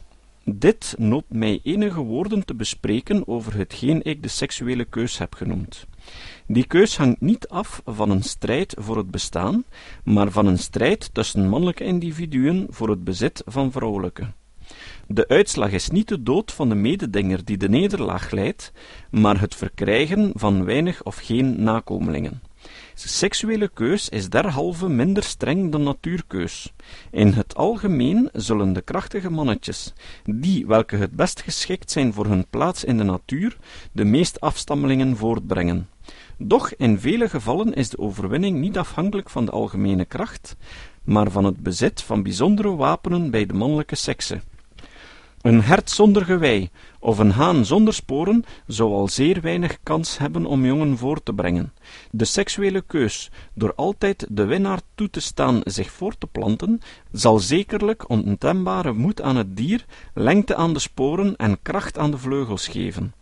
Dit 0.56 0.96
noopt 0.98 1.34
mij 1.34 1.60
enige 1.64 2.02
woorden 2.02 2.46
te 2.46 2.56
bespreken 2.56 3.28
over 3.28 3.58
hetgeen 3.58 4.04
ik 4.04 4.24
de 4.24 4.28
seksuele 4.28 4.86
keus 4.86 5.18
heb 5.18 5.34
genoemd. 5.34 5.86
Die 6.48 6.66
keus 6.66 6.98
hangt 6.98 7.22
niet 7.22 7.48
af 7.48 7.82
van 7.86 8.10
een 8.10 8.24
strijd 8.24 8.76
voor 8.78 8.98
het 8.98 9.12
bestaan, 9.12 9.64
maar 10.04 10.32
van 10.32 10.46
een 10.46 10.58
strijd 10.58 11.10
tussen 11.14 11.50
mannelijke 11.50 11.84
individuen 11.84 12.68
voor 12.70 12.90
het 12.90 13.04
bezit 13.04 13.42
van 13.46 13.72
vrouwelijke. 13.72 14.28
De 15.08 15.28
uitslag 15.28 15.72
is 15.72 15.90
niet 15.90 16.08
de 16.08 16.24
dood 16.24 16.52
van 16.52 16.70
de 16.70 16.76
mededinger 16.76 17.46
die 17.46 17.58
de 17.58 17.70
nederlaag 17.70 18.32
leidt, 18.32 18.72
maar 19.12 19.40
het 19.40 19.56
verkrijgen 19.56 20.32
van 20.34 20.66
weinig 20.66 21.04
of 21.04 21.18
geen 21.18 21.64
nakomelingen. 21.64 22.42
Seksuele 22.94 23.68
keus 23.68 24.10
is 24.10 24.30
derhalve 24.30 24.90
minder 24.90 25.24
streng 25.24 25.72
dan 25.72 25.84
natuurkeus. 25.84 26.74
In 27.12 27.34
het 27.34 27.56
algemeen 27.56 28.30
zullen 28.34 28.74
de 28.74 28.82
krachtige 28.82 29.30
mannetjes, 29.30 29.94
die 30.26 30.68
welke 30.68 30.96
het 30.96 31.12
best 31.12 31.42
geschikt 31.42 31.92
zijn 31.92 32.14
voor 32.14 32.26
hun 32.26 32.46
plaats 32.50 32.84
in 32.84 32.98
de 32.98 33.04
natuur, 33.04 33.58
de 33.92 34.04
meest 34.04 34.40
afstammelingen 34.40 35.18
voortbrengen. 35.18 35.90
Doch 36.38 36.74
in 36.76 37.00
vele 37.00 37.30
gevallen 37.30 37.74
is 37.74 37.90
de 37.90 37.98
overwinning 37.98 38.60
niet 38.60 38.78
afhankelijk 38.78 39.30
van 39.30 39.46
de 39.46 39.52
algemene 39.52 40.06
kracht, 40.06 40.56
maar 41.04 41.32
van 41.32 41.44
het 41.44 41.58
bezit 41.64 42.02
van 42.02 42.24
bijzondere 42.24 42.76
wapenen 42.76 43.32
bij 43.32 43.46
de 43.46 43.54
mannelijke 43.54 43.96
sekse. 43.96 44.42
Een 45.42 45.62
hert 45.62 45.90
zonder 45.90 46.26
gewei 46.26 46.70
of 47.00 47.20
een 47.20 47.32
haan 47.32 47.66
zonder 47.66 47.94
sporen 47.94 48.44
zou 48.68 48.92
al 48.92 49.08
zeer 49.08 49.42
weinig 49.42 49.78
kans 49.84 50.18
hebben 50.18 50.46
om 50.46 50.66
jongen 50.66 50.98
voor 50.98 51.24
te 51.24 51.34
brengen. 51.34 51.74
De 52.12 52.26
seksuele 52.26 52.82
keus, 52.82 53.32
door 53.54 53.74
altijd 53.76 54.26
de 54.30 54.46
winnaar 54.46 54.82
toe 54.96 55.10
te 55.10 55.20
staan 55.20 55.62
zich 55.64 55.92
voort 55.92 56.20
te 56.20 56.28
planten, 56.28 56.80
zal 57.12 57.40
zekerlijk 57.40 58.10
ontembare 58.10 58.94
moed 58.94 59.22
aan 59.22 59.36
het 59.36 59.58
dier, 59.58 59.86
lengte 60.14 60.56
aan 60.56 60.74
de 60.74 60.80
sporen 60.80 61.36
en 61.36 61.62
kracht 61.62 61.98
aan 61.98 62.12
de 62.12 62.18
vleugels 62.18 62.68
geven. 62.68 63.14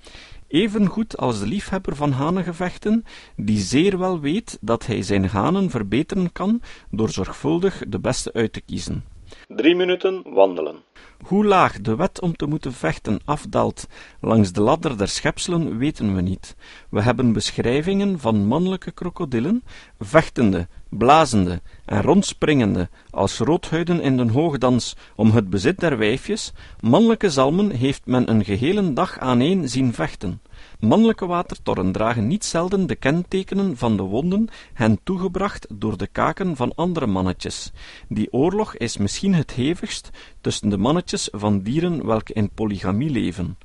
Evengoed 0.48 1.17
als 1.17 1.39
de 1.39 1.48
liefhebber 1.48 1.96
van 1.96 2.12
hanengevechten, 2.12 3.03
die 3.36 3.60
zeer 3.60 3.98
wel 3.98 4.19
weet 4.19 4.57
dat 4.62 4.86
hij 4.86 5.01
zijn 5.01 5.25
hanen 5.25 5.69
verbeteren 5.69 6.31
kan 6.31 6.62
door 6.91 7.10
zorgvuldig 7.10 7.84
de 7.88 8.00
beste 8.00 8.34
uit 8.34 8.53
te 8.53 8.62
kiezen. 8.62 9.03
Drie 9.48 9.75
minuten 9.75 10.22
wandelen. 10.34 10.84
Hoe 11.24 11.46
laag 11.46 11.81
de 11.81 11.96
wet 11.96 12.22
om 12.22 12.36
te 12.36 12.46
moeten 12.46 12.74
vechten 12.74 13.19
afdaalt 13.25 13.88
langs 14.22 14.51
de 14.51 14.62
ladder 14.62 14.98
der 14.98 15.07
schepselen, 15.07 15.77
weten 15.77 16.15
we 16.15 16.22
niet. 16.22 16.55
We 16.89 17.01
hebben 17.01 17.34
beschrijvingen 17.34 18.19
van 18.19 18.46
mannelijke 18.46 18.91
krokodillen, 18.91 19.63
vechtende, 20.00 20.67
blazende 20.89 21.62
en 21.86 22.01
rondspringende, 22.01 22.89
als 23.10 23.38
roodhuiden 23.38 24.01
in 24.01 24.17
den 24.17 24.29
hoogdans, 24.29 24.96
om 25.15 25.31
het 25.31 25.50
bezit 25.50 25.79
der 25.79 25.98
wijfjes. 25.98 26.53
Mannelijke 26.79 27.29
zalmen 27.29 27.72
heeft 27.72 28.05
men 28.05 28.29
een 28.29 28.46
gehele 28.46 28.93
dag 28.93 29.19
aaneen 29.19 29.69
zien 29.69 29.93
vechten. 29.93 30.41
Mannelijke 30.79 31.25
watertorren 31.25 31.91
dragen 31.91 32.27
niet 32.27 32.45
zelden 32.45 32.87
de 32.87 32.95
kentekenen 32.95 33.77
van 33.77 33.97
de 33.97 34.03
wonden 34.03 34.47
hen 34.73 34.99
toegebracht 35.03 35.67
door 35.69 35.97
de 35.97 36.07
kaken 36.07 36.55
van 36.55 36.75
andere 36.75 37.07
mannetjes. 37.07 37.71
Die 38.07 38.33
oorlog 38.33 38.75
is 38.75 38.97
misschien 38.97 39.33
het 39.33 39.51
hevigst 39.51 40.09
tussen 40.41 40.69
de 40.69 40.77
mannetjes 40.77 41.29
van 41.31 41.61
dieren 41.61 42.05
welke 42.05 42.33
in 42.33 42.49
polygamie 42.49 43.09
leven. 43.09 43.57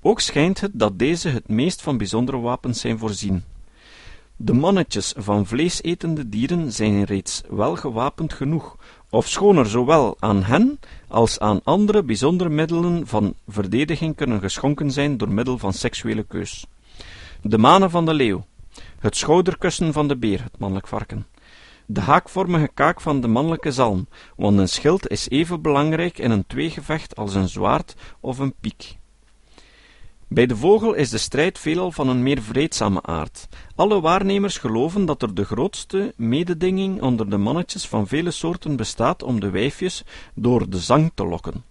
Ook 0.00 0.20
schijnt 0.20 0.60
het 0.60 0.70
dat 0.74 0.98
deze 0.98 1.28
het 1.28 1.48
meest 1.48 1.82
van 1.82 1.96
bijzondere 1.96 2.38
wapens 2.38 2.80
zijn 2.80 2.98
voorzien. 2.98 3.44
De 4.36 4.52
mannetjes 4.52 5.14
van 5.16 5.46
vleesetende 5.46 6.28
dieren 6.28 6.72
zijn 6.72 7.04
reeds 7.04 7.42
wel 7.48 7.76
gewapend 7.76 8.32
genoeg, 8.32 8.76
ofschoon 9.10 9.56
er 9.56 9.66
zowel 9.66 10.16
aan 10.18 10.42
hen 10.42 10.80
als 11.08 11.38
aan 11.38 11.60
andere 11.64 12.02
bijzondere 12.02 12.50
middelen 12.50 13.06
van 13.06 13.34
verdediging 13.48 14.16
kunnen 14.16 14.40
geschonken 14.40 14.90
zijn 14.90 15.16
door 15.16 15.32
middel 15.32 15.58
van 15.58 15.72
seksuele 15.72 16.22
keus. 16.22 16.66
De 17.42 17.58
manen 17.58 17.90
van 17.90 18.04
de 18.04 18.14
leeuw, 18.14 18.44
het 18.98 19.16
schouderkussen 19.16 19.92
van 19.92 20.08
de 20.08 20.16
beer, 20.16 20.42
het 20.42 20.58
mannelijk 20.58 20.86
varken, 20.86 21.26
de 21.86 22.00
haakvormige 22.00 22.70
kaak 22.74 23.00
van 23.00 23.20
de 23.20 23.28
mannelijke 23.28 23.72
zalm, 23.72 24.08
want 24.36 24.58
een 24.58 24.68
schild 24.68 25.08
is 25.08 25.28
even 25.28 25.62
belangrijk 25.62 26.18
in 26.18 26.30
een 26.30 26.46
tweegevecht 26.46 27.16
als 27.16 27.34
een 27.34 27.48
zwaard 27.48 27.94
of 28.20 28.38
een 28.38 28.54
piek. 28.60 28.98
Bij 30.32 30.46
de 30.46 30.56
vogel 30.56 30.94
is 30.94 31.10
de 31.10 31.18
strijd 31.18 31.58
veelal 31.58 31.92
van 31.92 32.08
een 32.08 32.22
meer 32.22 32.42
vreedzame 32.42 33.02
aard. 33.02 33.48
Alle 33.74 34.00
waarnemers 34.00 34.58
geloven 34.58 35.04
dat 35.04 35.22
er 35.22 35.34
de 35.34 35.44
grootste 35.44 36.14
mededinging 36.16 37.02
onder 37.02 37.30
de 37.30 37.36
mannetjes 37.36 37.86
van 37.86 38.06
vele 38.06 38.30
soorten 38.30 38.76
bestaat 38.76 39.22
om 39.22 39.40
de 39.40 39.50
wijfjes 39.50 40.04
door 40.34 40.68
de 40.68 40.78
zang 40.78 41.10
te 41.14 41.26
lokken. 41.26 41.64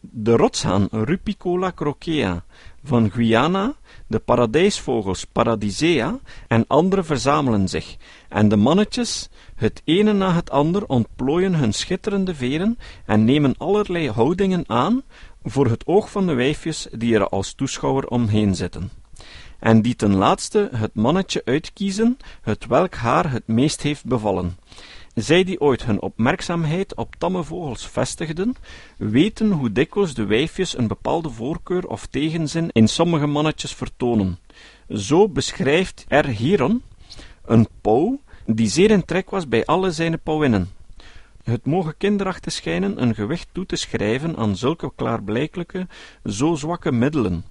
De 0.00 0.36
rotshaan 0.36 0.88
Rupicola 0.90 1.72
croquea 1.72 2.44
van 2.84 3.10
Guyana, 3.10 3.74
de 4.06 4.18
paradijsvogels 4.18 5.24
Paradisea 5.24 6.18
en 6.48 6.64
andere 6.66 7.04
verzamelen 7.04 7.68
zich, 7.68 7.96
en 8.28 8.48
de 8.48 8.56
mannetjes, 8.56 9.28
het 9.54 9.82
ene 9.84 10.12
na 10.12 10.32
het 10.34 10.50
ander, 10.50 10.86
ontplooien 10.86 11.54
hun 11.54 11.72
schitterende 11.72 12.34
veren 12.34 12.78
en 13.06 13.24
nemen 13.24 13.54
allerlei 13.58 14.10
houdingen 14.10 14.64
aan, 14.66 15.02
voor 15.48 15.66
het 15.66 15.86
oog 15.86 16.10
van 16.10 16.26
de 16.26 16.34
wijfjes 16.34 16.86
die 16.92 17.14
er 17.14 17.28
als 17.28 17.52
toeschouwer 17.52 18.08
omheen 18.08 18.54
zitten, 18.54 18.90
en 19.58 19.82
die 19.82 19.96
ten 19.96 20.14
laatste 20.14 20.68
het 20.72 20.94
mannetje 20.94 21.42
uitkiezen, 21.44 22.18
het 22.42 22.66
welk 22.66 22.94
haar 22.94 23.30
het 23.30 23.46
meest 23.46 23.82
heeft 23.82 24.04
bevallen. 24.04 24.56
Zij 25.14 25.44
die 25.44 25.60
ooit 25.60 25.84
hun 25.84 26.02
opmerkzaamheid 26.02 26.94
op 26.94 27.14
tamme 27.18 27.44
vogels 27.44 27.88
vestigden, 27.88 28.54
weten 28.96 29.50
hoe 29.50 29.72
dikwijls 29.72 30.14
de 30.14 30.24
wijfjes 30.24 30.78
een 30.78 30.86
bepaalde 30.86 31.30
voorkeur 31.30 31.86
of 31.86 32.06
tegenzin 32.06 32.70
in 32.72 32.88
sommige 32.88 33.26
mannetjes 33.26 33.74
vertonen. 33.74 34.38
Zo 34.88 35.28
beschrijft 35.28 36.04
R. 36.08 36.26
Hieron 36.26 36.82
een 37.44 37.68
pauw, 37.80 38.20
die 38.46 38.68
zeer 38.68 38.90
in 38.90 39.04
trek 39.04 39.30
was 39.30 39.48
bij 39.48 39.64
alle 39.64 39.90
zijn 39.90 40.20
pauwinnen, 40.22 40.70
het 41.50 41.66
mogen 41.66 41.96
kinderachtig 41.96 42.52
schijnen 42.52 43.02
een 43.02 43.14
gewicht 43.14 43.48
toe 43.52 43.66
te 43.66 43.76
schrijven 43.76 44.36
aan 44.36 44.56
zulke 44.56 44.92
klaarblijkelijke, 44.96 45.86
zo 46.24 46.54
zwakke 46.54 46.92
middelen. 46.92 47.44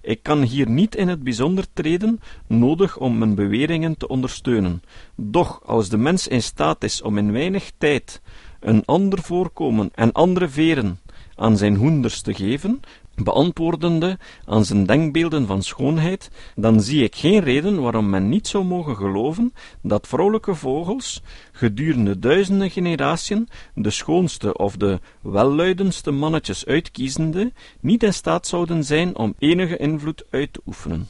Ik 0.00 0.22
kan 0.22 0.42
hier 0.42 0.68
niet 0.68 0.96
in 0.96 1.08
het 1.08 1.22
bijzonder 1.22 1.64
treden, 1.72 2.20
nodig 2.46 2.98
om 2.98 3.18
mijn 3.18 3.34
beweringen 3.34 3.96
te 3.96 4.08
ondersteunen. 4.08 4.82
Doch 5.16 5.62
als 5.66 5.88
de 5.88 5.96
mens 5.96 6.28
in 6.28 6.42
staat 6.42 6.84
is 6.84 7.02
om 7.02 7.18
in 7.18 7.32
weinig 7.32 7.70
tijd 7.78 8.22
een 8.60 8.82
ander 8.84 9.22
voorkomen 9.22 9.90
en 9.94 10.12
andere 10.12 10.48
veren 10.48 10.98
aan 11.34 11.56
zijn 11.56 11.76
hoenders 11.76 12.20
te 12.20 12.34
geven, 12.34 12.80
beantwoordende 13.16 14.18
aan 14.44 14.64
zijn 14.64 14.86
denkbeelden 14.86 15.46
van 15.46 15.62
schoonheid, 15.62 16.30
dan 16.54 16.80
zie 16.80 17.02
ik 17.02 17.14
geen 17.14 17.40
reden 17.40 17.82
waarom 17.82 18.10
men 18.10 18.28
niet 18.28 18.48
zou 18.48 18.64
mogen 18.64 18.96
geloven 18.96 19.52
dat 19.82 20.06
vrouwelijke 20.06 20.54
vogels 20.54 21.22
gedurende 21.52 22.18
duizenden 22.18 22.70
generatiën 22.70 23.48
de 23.74 23.90
schoonste 23.90 24.56
of 24.56 24.76
de 24.76 25.00
welluidendste 25.20 26.10
mannetjes 26.10 26.66
uitkiezende 26.66 27.52
niet 27.80 28.02
in 28.02 28.14
staat 28.14 28.46
zouden 28.46 28.84
zijn 28.84 29.16
om 29.16 29.34
enige 29.38 29.76
invloed 29.76 30.24
uit 30.30 30.52
te 30.52 30.60
oefenen. 30.66 31.08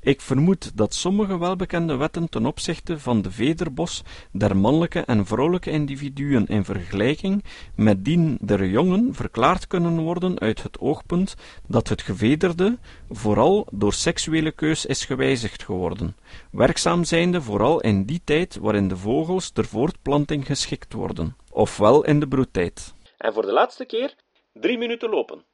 Ik 0.00 0.20
vermoed 0.20 0.76
dat 0.76 0.94
sommige 0.94 1.38
welbekende 1.38 1.96
wetten 1.96 2.28
ten 2.28 2.46
opzichte 2.46 2.98
van 2.98 3.22
de 3.22 3.30
vederbos 3.30 4.02
der 4.32 4.56
mannelijke 4.56 5.00
en 5.00 5.26
vrouwelijke 5.26 5.70
individuen 5.70 6.46
in 6.46 6.64
vergelijking 6.64 7.44
met 7.74 8.04
die 8.04 8.36
der 8.40 8.66
jongen 8.66 9.14
verklaard 9.14 9.66
kunnen 9.66 9.98
worden 10.00 10.38
uit 10.38 10.62
het 10.62 10.78
oogpunt 10.78 11.34
dat 11.66 11.88
het 11.88 12.02
gevederde 12.02 12.78
vooral 13.10 13.66
door 13.70 13.92
seksuele 13.92 14.52
keus 14.52 14.86
is 14.86 15.04
gewijzigd 15.04 15.62
geworden, 15.62 16.16
werkzaam 16.50 17.04
zijnde 17.04 17.42
vooral 17.42 17.80
in 17.80 18.04
die 18.04 18.20
tijd 18.24 18.56
waarin 18.56 18.88
de 18.88 18.96
vogels 18.96 19.50
ter 19.50 19.64
voortplanting 19.64 20.46
geschikt 20.46 20.92
worden, 20.92 21.36
ofwel 21.50 22.04
in 22.04 22.20
de 22.20 22.28
broedtijd. 22.28 22.94
En 23.16 23.32
voor 23.32 23.46
de 23.46 23.52
laatste 23.52 23.84
keer 23.84 24.14
drie 24.52 24.78
minuten 24.78 25.10
lopen. 25.10 25.47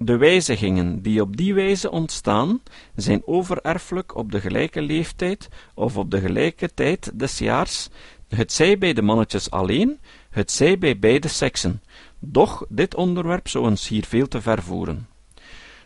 De 0.00 0.16
wijzigingen 0.16 1.02
die 1.02 1.20
op 1.20 1.36
die 1.36 1.54
wijze 1.54 1.90
ontstaan, 1.90 2.60
zijn 2.94 3.22
overerfelijk 3.26 4.16
op 4.16 4.32
de 4.32 4.40
gelijke 4.40 4.82
leeftijd 4.82 5.48
of 5.74 5.96
op 5.96 6.10
de 6.10 6.20
gelijke 6.20 6.74
tijd 6.74 7.10
des 7.14 7.38
jaars, 7.38 7.88
hetzij 8.28 8.78
bij 8.78 8.92
de 8.92 9.02
mannetjes 9.02 9.50
alleen, 9.50 9.98
hetzij 10.30 10.78
bij 10.78 10.98
beide 10.98 11.28
seksen. 11.28 11.82
Doch 12.18 12.64
dit 12.68 12.94
onderwerp 12.94 13.48
zou 13.48 13.64
ons 13.64 13.88
hier 13.88 14.04
veel 14.04 14.28
te 14.28 14.40
ver 14.40 14.62
voeren. 14.62 15.08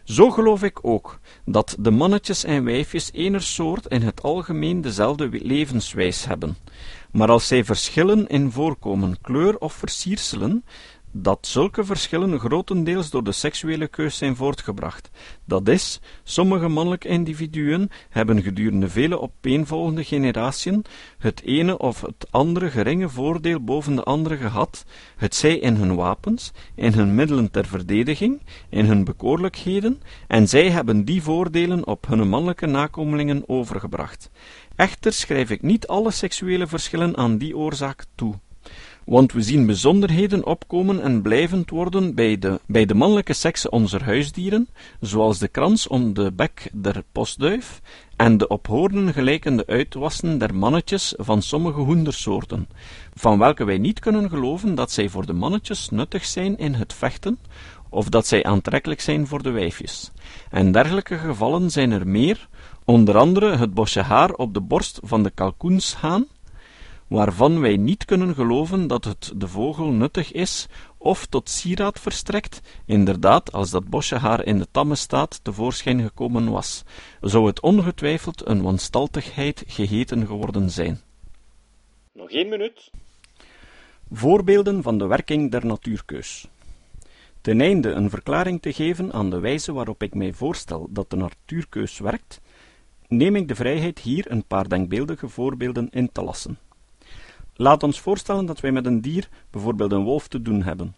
Zo 0.04 0.30
geloof 0.30 0.62
ik 0.62 0.78
ook 0.82 1.18
dat 1.44 1.76
de 1.78 1.90
mannetjes 1.90 2.44
en 2.44 2.64
wijfjes 2.64 3.12
ener 3.12 3.42
soort 3.42 3.86
in 3.86 4.02
het 4.02 4.22
algemeen 4.22 4.80
dezelfde 4.80 5.28
levenswijs 5.30 6.24
hebben, 6.24 6.56
maar 7.10 7.30
als 7.30 7.46
zij 7.46 7.64
verschillen 7.64 8.26
in 8.26 8.50
voorkomen, 8.50 9.20
kleur 9.20 9.58
of 9.58 9.72
versierselen, 9.72 10.64
dat 11.12 11.46
zulke 11.46 11.84
verschillen 11.84 12.38
grotendeels 12.38 13.10
door 13.10 13.24
de 13.24 13.32
seksuele 13.32 13.88
keus 13.88 14.16
zijn 14.16 14.36
voortgebracht. 14.36 15.10
Dat 15.44 15.68
is, 15.68 16.00
sommige 16.22 16.68
mannelijke 16.68 17.08
individuen 17.08 17.90
hebben 18.08 18.42
gedurende 18.42 18.88
vele 18.88 19.20
opeenvolgende 19.20 20.04
generatiën 20.04 20.84
het 21.18 21.42
ene 21.42 21.78
of 21.78 22.00
het 22.00 22.26
andere 22.30 22.70
geringe 22.70 23.08
voordeel 23.08 23.60
boven 23.60 23.94
de 23.94 24.02
andere 24.02 24.36
gehad, 24.36 24.84
het 25.16 25.34
zij 25.34 25.58
in 25.58 25.74
hun 25.74 25.94
wapens, 25.94 26.52
in 26.74 26.92
hun 26.92 27.14
middelen 27.14 27.50
ter 27.50 27.66
verdediging, 27.66 28.40
in 28.68 28.84
hun 28.84 29.04
bekoorlijkheden, 29.04 30.00
en 30.26 30.48
zij 30.48 30.70
hebben 30.70 31.04
die 31.04 31.22
voordelen 31.22 31.86
op 31.86 32.06
hun 32.06 32.28
mannelijke 32.28 32.66
nakomelingen 32.66 33.48
overgebracht. 33.48 34.30
Echter 34.76 35.12
schrijf 35.12 35.50
ik 35.50 35.62
niet 35.62 35.86
alle 35.86 36.10
seksuele 36.10 36.66
verschillen 36.66 37.16
aan 37.16 37.38
die 37.38 37.56
oorzaak 37.56 38.04
toe. 38.14 38.34
Want 39.04 39.32
we 39.32 39.42
zien 39.42 39.66
bijzonderheden 39.66 40.46
opkomen 40.46 41.02
en 41.02 41.22
blijvend 41.22 41.70
worden 41.70 42.14
bij 42.14 42.38
de, 42.38 42.60
bij 42.66 42.84
de 42.84 42.94
mannelijke 42.94 43.32
sekse 43.32 43.70
onze 43.70 43.98
huisdieren, 43.98 44.68
zoals 45.00 45.38
de 45.38 45.48
krans 45.48 45.88
om 45.88 46.14
de 46.14 46.32
bek 46.32 46.70
der 46.72 47.02
postduif 47.12 47.80
en 48.16 48.38
de 48.38 48.48
op 48.48 48.66
hoornen 48.66 49.12
gelijkende 49.12 49.66
uitwassen 49.66 50.38
der 50.38 50.54
mannetjes 50.54 51.14
van 51.16 51.42
sommige 51.42 51.80
hoendersoorten, 51.80 52.68
van 53.14 53.38
welke 53.38 53.64
wij 53.64 53.78
niet 53.78 53.98
kunnen 53.98 54.28
geloven 54.28 54.74
dat 54.74 54.92
zij 54.92 55.08
voor 55.08 55.26
de 55.26 55.32
mannetjes 55.32 55.88
nuttig 55.90 56.24
zijn 56.24 56.58
in 56.58 56.74
het 56.74 56.92
vechten, 56.92 57.38
of 57.88 58.08
dat 58.08 58.26
zij 58.26 58.44
aantrekkelijk 58.44 59.00
zijn 59.00 59.26
voor 59.26 59.42
de 59.42 59.50
wijfjes. 59.50 60.10
En 60.50 60.72
dergelijke 60.72 61.18
gevallen 61.18 61.70
zijn 61.70 61.90
er 61.90 62.06
meer, 62.06 62.48
onder 62.84 63.16
andere 63.16 63.56
het 63.56 63.74
bosje 63.74 64.00
haar 64.00 64.32
op 64.32 64.54
de 64.54 64.60
borst 64.60 65.00
van 65.02 65.22
de 65.22 65.30
kalkoenshaan, 65.30 66.26
waarvan 67.12 67.60
wij 67.60 67.76
niet 67.76 68.04
kunnen 68.04 68.34
geloven 68.34 68.86
dat 68.86 69.04
het 69.04 69.32
de 69.36 69.48
vogel 69.48 69.86
nuttig 69.86 70.32
is 70.32 70.68
of 70.98 71.26
tot 71.26 71.48
sieraad 71.48 72.00
verstrekt, 72.00 72.60
inderdaad, 72.86 73.52
als 73.52 73.70
dat 73.70 73.88
bosje 73.88 74.16
haar 74.16 74.44
in 74.44 74.58
de 74.58 74.66
tamme 74.70 74.94
staat 74.94 75.40
tevoorschijn 75.44 76.02
gekomen 76.02 76.50
was, 76.50 76.84
zou 77.20 77.46
het 77.46 77.60
ongetwijfeld 77.60 78.46
een 78.46 78.62
wanstaltigheid 78.62 79.64
geheten 79.66 80.26
geworden 80.26 80.70
zijn. 80.70 81.00
Nog 82.12 82.30
één 82.30 82.48
minuut. 82.48 82.90
Voorbeelden 84.12 84.82
van 84.82 84.98
de 84.98 85.06
werking 85.06 85.50
der 85.50 85.66
natuurkeus. 85.66 86.48
Ten 87.40 87.60
einde 87.60 87.90
een 87.90 88.10
verklaring 88.10 88.62
te 88.62 88.72
geven 88.72 89.12
aan 89.12 89.30
de 89.30 89.38
wijze 89.40 89.72
waarop 89.72 90.02
ik 90.02 90.14
mij 90.14 90.32
voorstel 90.32 90.86
dat 90.90 91.10
de 91.10 91.16
natuurkeus 91.16 91.98
werkt, 91.98 92.40
neem 93.08 93.36
ik 93.36 93.48
de 93.48 93.54
vrijheid 93.54 93.98
hier 93.98 94.30
een 94.30 94.44
paar 94.44 94.68
denkbeeldige 94.68 95.28
voorbeelden 95.28 95.88
in 95.90 96.12
te 96.12 96.22
lassen. 96.22 96.58
Laat 97.54 97.82
ons 97.82 98.00
voorstellen 98.00 98.46
dat 98.46 98.60
wij 98.60 98.72
met 98.72 98.86
een 98.86 99.00
dier, 99.00 99.28
bijvoorbeeld 99.50 99.92
een 99.92 100.04
wolf, 100.04 100.28
te 100.28 100.42
doen 100.42 100.62
hebben. 100.62 100.94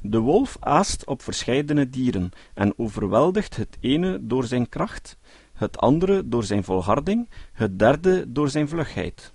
De 0.00 0.18
wolf 0.18 0.56
aast 0.60 1.06
op 1.06 1.22
verscheidene 1.22 1.90
dieren 1.90 2.30
en 2.54 2.78
overweldigt 2.78 3.56
het 3.56 3.76
ene 3.80 4.18
door 4.20 4.44
zijn 4.44 4.68
kracht, 4.68 5.16
het 5.54 5.78
andere 5.78 6.28
door 6.28 6.44
zijn 6.44 6.64
volharding, 6.64 7.28
het 7.52 7.78
derde 7.78 8.32
door 8.32 8.50
zijn 8.50 8.68
vlugheid. 8.68 9.32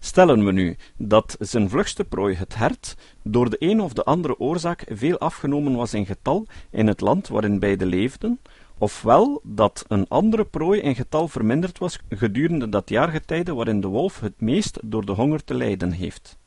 Stellen 0.00 0.44
we 0.44 0.52
nu 0.52 0.76
dat 0.96 1.36
zijn 1.38 1.70
vlugste 1.70 2.04
prooi, 2.04 2.34
het 2.34 2.54
hert, 2.54 2.96
door 3.22 3.50
de 3.50 3.56
een 3.58 3.80
of 3.80 3.92
de 3.92 4.04
andere 4.04 4.38
oorzaak 4.38 4.84
veel 4.88 5.18
afgenomen 5.18 5.74
was 5.74 5.94
in 5.94 6.06
getal 6.06 6.46
in 6.70 6.86
het 6.86 7.00
land 7.00 7.28
waarin 7.28 7.58
beide 7.58 7.86
leefden, 7.86 8.40
ofwel 8.78 9.40
dat 9.44 9.84
een 9.88 10.08
andere 10.08 10.44
prooi 10.44 10.80
in 10.80 10.94
getal 10.94 11.28
verminderd 11.28 11.78
was 11.78 11.98
gedurende 12.08 12.68
dat 12.68 12.88
jaargetijde 12.88 13.54
waarin 13.54 13.80
de 13.80 13.86
wolf 13.88 14.20
het 14.20 14.40
meest 14.40 14.78
door 14.82 15.06
de 15.06 15.12
honger 15.12 15.44
te 15.44 15.54
lijden 15.54 15.92
heeft. 15.92 16.38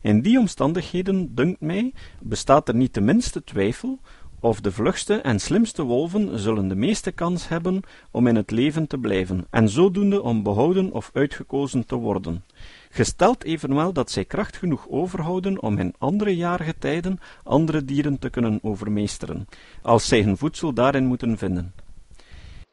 In 0.00 0.22
die 0.22 0.38
omstandigheden, 0.38 1.34
dunkt 1.34 1.60
mij, 1.60 1.92
bestaat 2.20 2.68
er 2.68 2.74
niet 2.74 2.94
de 2.94 3.00
minste 3.00 3.44
twijfel 3.44 3.98
of 4.40 4.60
de 4.60 4.72
vlugste 4.72 5.14
en 5.14 5.40
slimste 5.40 5.82
wolven 5.82 6.38
zullen 6.38 6.68
de 6.68 6.74
meeste 6.74 7.12
kans 7.12 7.48
hebben 7.48 7.80
om 8.10 8.26
in 8.26 8.36
het 8.36 8.50
leven 8.50 8.86
te 8.86 8.98
blijven, 8.98 9.46
en 9.50 9.68
zodoende 9.68 10.22
om 10.22 10.42
behouden 10.42 10.92
of 10.92 11.10
uitgekozen 11.12 11.86
te 11.86 11.94
worden, 11.94 12.44
gesteld 12.92 13.44
evenwel 13.44 13.92
dat 13.92 14.10
zij 14.10 14.24
kracht 14.24 14.56
genoeg 14.56 14.88
overhouden 14.88 15.62
om 15.62 15.78
in 15.78 15.94
andere 15.98 16.36
jaargetijden 16.36 17.18
andere 17.42 17.84
dieren 17.84 18.18
te 18.18 18.30
kunnen 18.30 18.58
overmeesteren, 18.62 19.48
als 19.82 20.08
zij 20.08 20.22
hun 20.22 20.36
voedsel 20.36 20.72
daarin 20.72 21.06
moeten 21.06 21.38
vinden. 21.38 21.74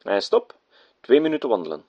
En 0.02 0.22
stop. 0.22 0.58
Twee 1.02 1.22
minuten 1.22 1.50
wandelen. 1.50 1.84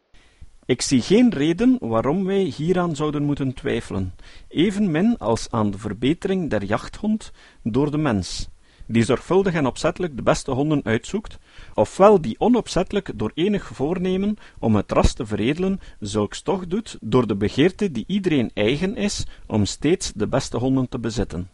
Ik 0.64 0.82
zie 0.82 1.00
geen 1.00 1.30
reden 1.30 1.76
waarom 1.80 2.24
wij 2.24 2.42
hieraan 2.42 2.96
zouden 2.96 3.22
moeten 3.22 3.54
twijfelen, 3.54 4.14
evenmin 4.48 5.18
als 5.18 5.50
aan 5.50 5.70
de 5.70 5.78
verbetering 5.78 6.50
der 6.50 6.64
jachthond 6.64 7.32
door 7.62 7.90
de 7.90 7.98
mens, 7.98 8.48
die 8.90 9.04
zorgvuldig 9.04 9.54
en 9.54 9.66
opzettelijk 9.66 10.16
de 10.16 10.22
beste 10.22 10.50
honden 10.50 10.80
uitzoekt, 10.84 11.38
ofwel 11.74 12.20
die 12.20 12.40
onopzettelijk 12.40 13.10
door 13.14 13.30
enig 13.34 13.70
voornemen 13.72 14.36
om 14.58 14.76
het 14.76 14.92
ras 14.92 15.12
te 15.12 15.26
veredelen 15.26 15.80
zulks 16.00 16.42
toch 16.42 16.66
doet 16.66 16.98
door 17.00 17.26
de 17.26 17.36
begeerte 17.36 17.90
die 17.90 18.04
iedereen 18.06 18.50
eigen 18.54 18.96
is 18.96 19.26
om 19.46 19.64
steeds 19.64 20.12
de 20.14 20.28
beste 20.28 20.56
honden 20.56 20.88
te 20.88 20.98
bezitten. 20.98 21.48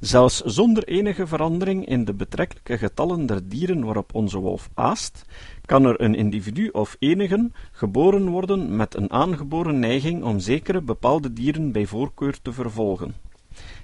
Zelfs 0.00 0.40
zonder 0.40 0.84
enige 0.84 1.26
verandering 1.26 1.86
in 1.86 2.04
de 2.04 2.14
betrekkelijke 2.14 2.78
getallen 2.78 3.26
der 3.26 3.48
dieren 3.48 3.84
waarop 3.84 4.14
onze 4.14 4.38
wolf 4.38 4.68
aast, 4.74 5.24
kan 5.64 5.84
er 5.84 6.00
een 6.00 6.14
individu 6.14 6.68
of 6.68 6.96
enigen 6.98 7.52
geboren 7.72 8.28
worden 8.28 8.76
met 8.76 8.94
een 8.94 9.10
aangeboren 9.10 9.78
neiging 9.78 10.24
om 10.24 10.38
zekere 10.38 10.80
bepaalde 10.80 11.32
dieren 11.32 11.72
bij 11.72 11.86
voorkeur 11.86 12.38
te 12.42 12.52
vervolgen. 12.52 13.14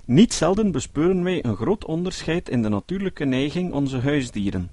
Niet 0.06 0.34
zelden 0.34 0.72
bespeuren 0.72 1.22
wij 1.22 1.44
een 1.44 1.56
groot 1.56 1.84
onderscheid 1.84 2.48
in 2.48 2.62
de 2.62 2.68
natuurlijke 2.68 3.24
neiging 3.24 3.72
onze 3.72 4.00
huisdieren. 4.00 4.70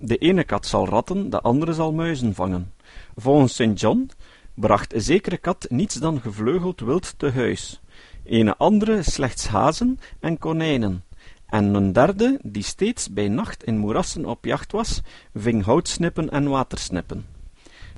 De 0.00 0.16
ene 0.16 0.44
kat 0.44 0.66
zal 0.66 0.88
ratten, 0.88 1.30
de 1.30 1.40
andere 1.40 1.72
zal 1.72 1.92
muizen 1.92 2.34
vangen. 2.34 2.72
Volgens 3.16 3.54
St. 3.54 3.80
John 3.80 4.10
bracht 4.54 4.94
een 4.94 5.00
zekere 5.00 5.36
kat 5.36 5.66
niets 5.68 5.94
dan 5.94 6.20
gevleugeld 6.20 6.80
wild 6.80 7.14
te 7.18 7.30
huis, 7.30 7.80
een 8.24 8.56
andere 8.56 9.02
slechts 9.02 9.46
hazen 9.46 9.98
en 10.20 10.38
konijnen, 10.38 11.04
en 11.46 11.74
een 11.74 11.92
derde, 11.92 12.38
die 12.42 12.62
steeds 12.62 13.12
bij 13.12 13.28
nacht 13.28 13.64
in 13.64 13.78
moerassen 13.78 14.24
op 14.24 14.44
jacht 14.44 14.72
was, 14.72 15.02
ving 15.34 15.64
houtsnippen 15.64 16.30
en 16.30 16.48
watersnippen. 16.48 17.26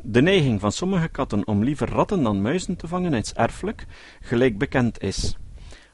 De 0.03 0.23
neiging 0.23 0.61
van 0.61 0.73
sommige 0.73 1.09
katten 1.09 1.47
om 1.47 1.65
liever 1.65 1.89
ratten 1.89 2.23
dan 2.23 2.43
muizen 2.43 2.77
te 2.77 2.89
vangen 2.89 3.15
is 3.15 3.33
erfelijk, 3.33 3.87
gelijk 4.21 4.59
bekend 4.59 5.03
is. 5.03 5.37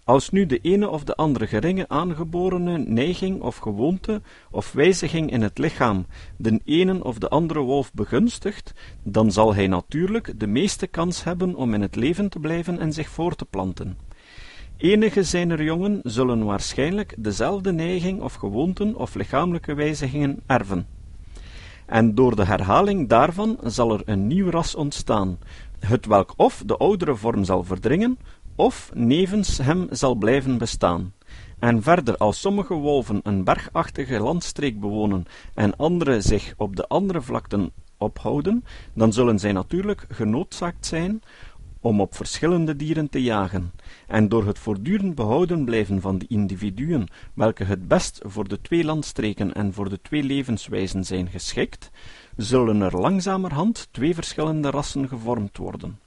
Als 0.08 0.30
nu 0.30 0.46
de 0.46 0.58
ene 0.58 0.88
of 0.88 1.04
de 1.04 1.14
andere 1.14 1.46
geringe 1.46 1.88
aangeborene 1.88 2.78
neiging 2.78 3.40
of 3.40 3.56
gewoonte 3.56 4.22
of 4.50 4.72
wijziging 4.72 5.30
in 5.30 5.42
het 5.42 5.58
lichaam 5.58 6.06
de 6.36 6.60
ene 6.64 7.04
of 7.04 7.18
de 7.18 7.28
andere 7.28 7.60
wolf 7.60 7.92
begunstigt, 7.92 8.74
dan 9.02 9.32
zal 9.32 9.54
hij 9.54 9.66
natuurlijk 9.66 10.40
de 10.40 10.46
meeste 10.46 10.86
kans 10.86 11.24
hebben 11.24 11.54
om 11.54 11.74
in 11.74 11.82
het 11.82 11.96
leven 11.96 12.28
te 12.28 12.38
blijven 12.38 12.78
en 12.78 12.92
zich 12.92 13.08
voor 13.08 13.34
te 13.34 13.44
planten. 13.44 13.98
Enige 14.76 15.22
zijner 15.22 15.62
jongen 15.62 16.00
zullen 16.02 16.44
waarschijnlijk 16.44 17.14
dezelfde 17.18 17.72
neiging 17.72 18.22
of 18.22 18.34
gewoonten 18.34 18.96
of 18.96 19.14
lichamelijke 19.14 19.74
wijzigingen 19.74 20.40
erven. 20.46 20.86
En 21.86 22.14
door 22.14 22.36
de 22.36 22.44
herhaling 22.44 23.08
daarvan 23.08 23.58
zal 23.62 23.92
er 23.92 24.02
een 24.04 24.26
nieuw 24.26 24.50
ras 24.50 24.74
ontstaan, 24.74 25.38
het 25.78 26.06
welk 26.06 26.32
of 26.36 26.62
de 26.66 26.76
oudere 26.76 27.16
vorm 27.16 27.44
zal 27.44 27.64
verdringen, 27.64 28.18
of 28.58 28.90
nevens 28.94 29.58
hem 29.58 29.86
zal 29.90 30.14
blijven 30.14 30.58
bestaan. 30.58 31.12
En 31.58 31.82
verder, 31.82 32.16
als 32.16 32.40
sommige 32.40 32.74
wolven 32.74 33.20
een 33.22 33.44
bergachtige 33.44 34.18
landstreek 34.18 34.80
bewonen 34.80 35.26
en 35.54 35.76
andere 35.76 36.20
zich 36.20 36.54
op 36.56 36.76
de 36.76 36.88
andere 36.88 37.20
vlakten 37.20 37.70
ophouden, 37.96 38.64
dan 38.92 39.12
zullen 39.12 39.38
zij 39.38 39.52
natuurlijk 39.52 40.04
genoodzaakt 40.08 40.86
zijn 40.86 41.22
om 41.80 42.00
op 42.00 42.14
verschillende 42.14 42.76
dieren 42.76 43.08
te 43.08 43.22
jagen, 43.22 43.72
en 44.06 44.28
door 44.28 44.46
het 44.46 44.58
voortdurend 44.58 45.14
behouden 45.14 45.64
blijven 45.64 46.00
van 46.00 46.18
de 46.18 46.26
individuen, 46.28 47.08
welke 47.34 47.64
het 47.64 47.88
best 47.88 48.20
voor 48.24 48.48
de 48.48 48.60
twee 48.60 48.84
landstreken 48.84 49.54
en 49.54 49.72
voor 49.72 49.88
de 49.88 50.00
twee 50.02 50.22
levenswijzen 50.22 51.04
zijn 51.04 51.28
geschikt, 51.28 51.90
zullen 52.36 52.80
er 52.80 53.00
langzamerhand 53.00 53.88
twee 53.90 54.14
verschillende 54.14 54.70
rassen 54.70 55.08
gevormd 55.08 55.56
worden. 55.56 55.98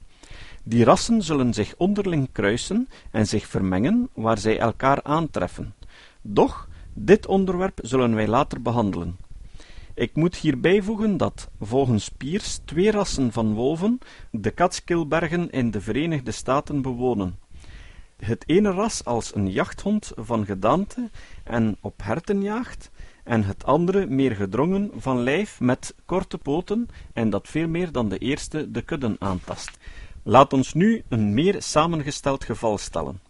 Die 0.62 0.84
rassen 0.84 1.22
zullen 1.22 1.54
zich 1.54 1.74
onderling 1.76 2.28
kruisen 2.32 2.88
en 3.10 3.26
zich 3.26 3.46
vermengen 3.46 4.08
waar 4.14 4.38
zij 4.38 4.58
elkaar 4.58 5.02
aantreffen. 5.02 5.74
Doch, 6.20 6.68
dit 6.92 7.26
onderwerp 7.26 7.78
zullen 7.82 8.14
wij 8.14 8.28
later 8.28 8.62
behandelen. 8.62 9.16
Ik 9.94 10.16
moet 10.16 10.36
hier 10.36 10.60
bijvoegen 10.60 11.16
dat, 11.16 11.50
volgens 11.60 12.08
Piers, 12.08 12.60
twee 12.64 12.90
rassen 12.90 13.32
van 13.32 13.54
wolven 13.54 13.98
de 14.30 14.54
Catskillbergen 14.54 15.50
in 15.50 15.70
de 15.70 15.80
Verenigde 15.80 16.30
Staten 16.30 16.82
bewonen. 16.82 17.38
Het 18.16 18.44
ene 18.46 18.70
ras 18.70 19.04
als 19.04 19.34
een 19.34 19.50
jachthond 19.50 20.12
van 20.16 20.44
gedaante 20.44 21.10
en 21.44 21.76
op 21.80 22.02
herten 22.02 22.42
jaagt, 22.42 22.90
en 23.24 23.44
het 23.44 23.64
andere 23.64 24.06
meer 24.06 24.36
gedrongen 24.36 24.90
van 24.96 25.22
lijf 25.22 25.60
met 25.60 25.94
korte 26.06 26.38
poten 26.38 26.88
en 27.12 27.30
dat 27.30 27.48
veel 27.48 27.68
meer 27.68 27.92
dan 27.92 28.08
de 28.08 28.18
eerste 28.18 28.70
de 28.70 28.82
kudden 28.82 29.16
aantast. 29.18 29.78
Laat 30.24 30.52
ons 30.52 30.74
nu 30.74 31.04
een 31.08 31.34
meer 31.34 31.62
samengesteld 31.62 32.44
geval 32.44 32.78
stellen. 32.78 33.20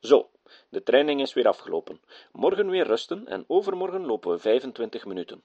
Zo, 0.00 0.28
de 0.68 0.82
training 0.82 1.20
is 1.20 1.34
weer 1.34 1.48
afgelopen. 1.48 2.00
Morgen 2.32 2.70
weer 2.70 2.86
rusten 2.86 3.26
en 3.26 3.44
overmorgen 3.46 4.06
lopen 4.06 4.30
we 4.30 4.38
25 4.38 5.06
minuten. 5.06 5.42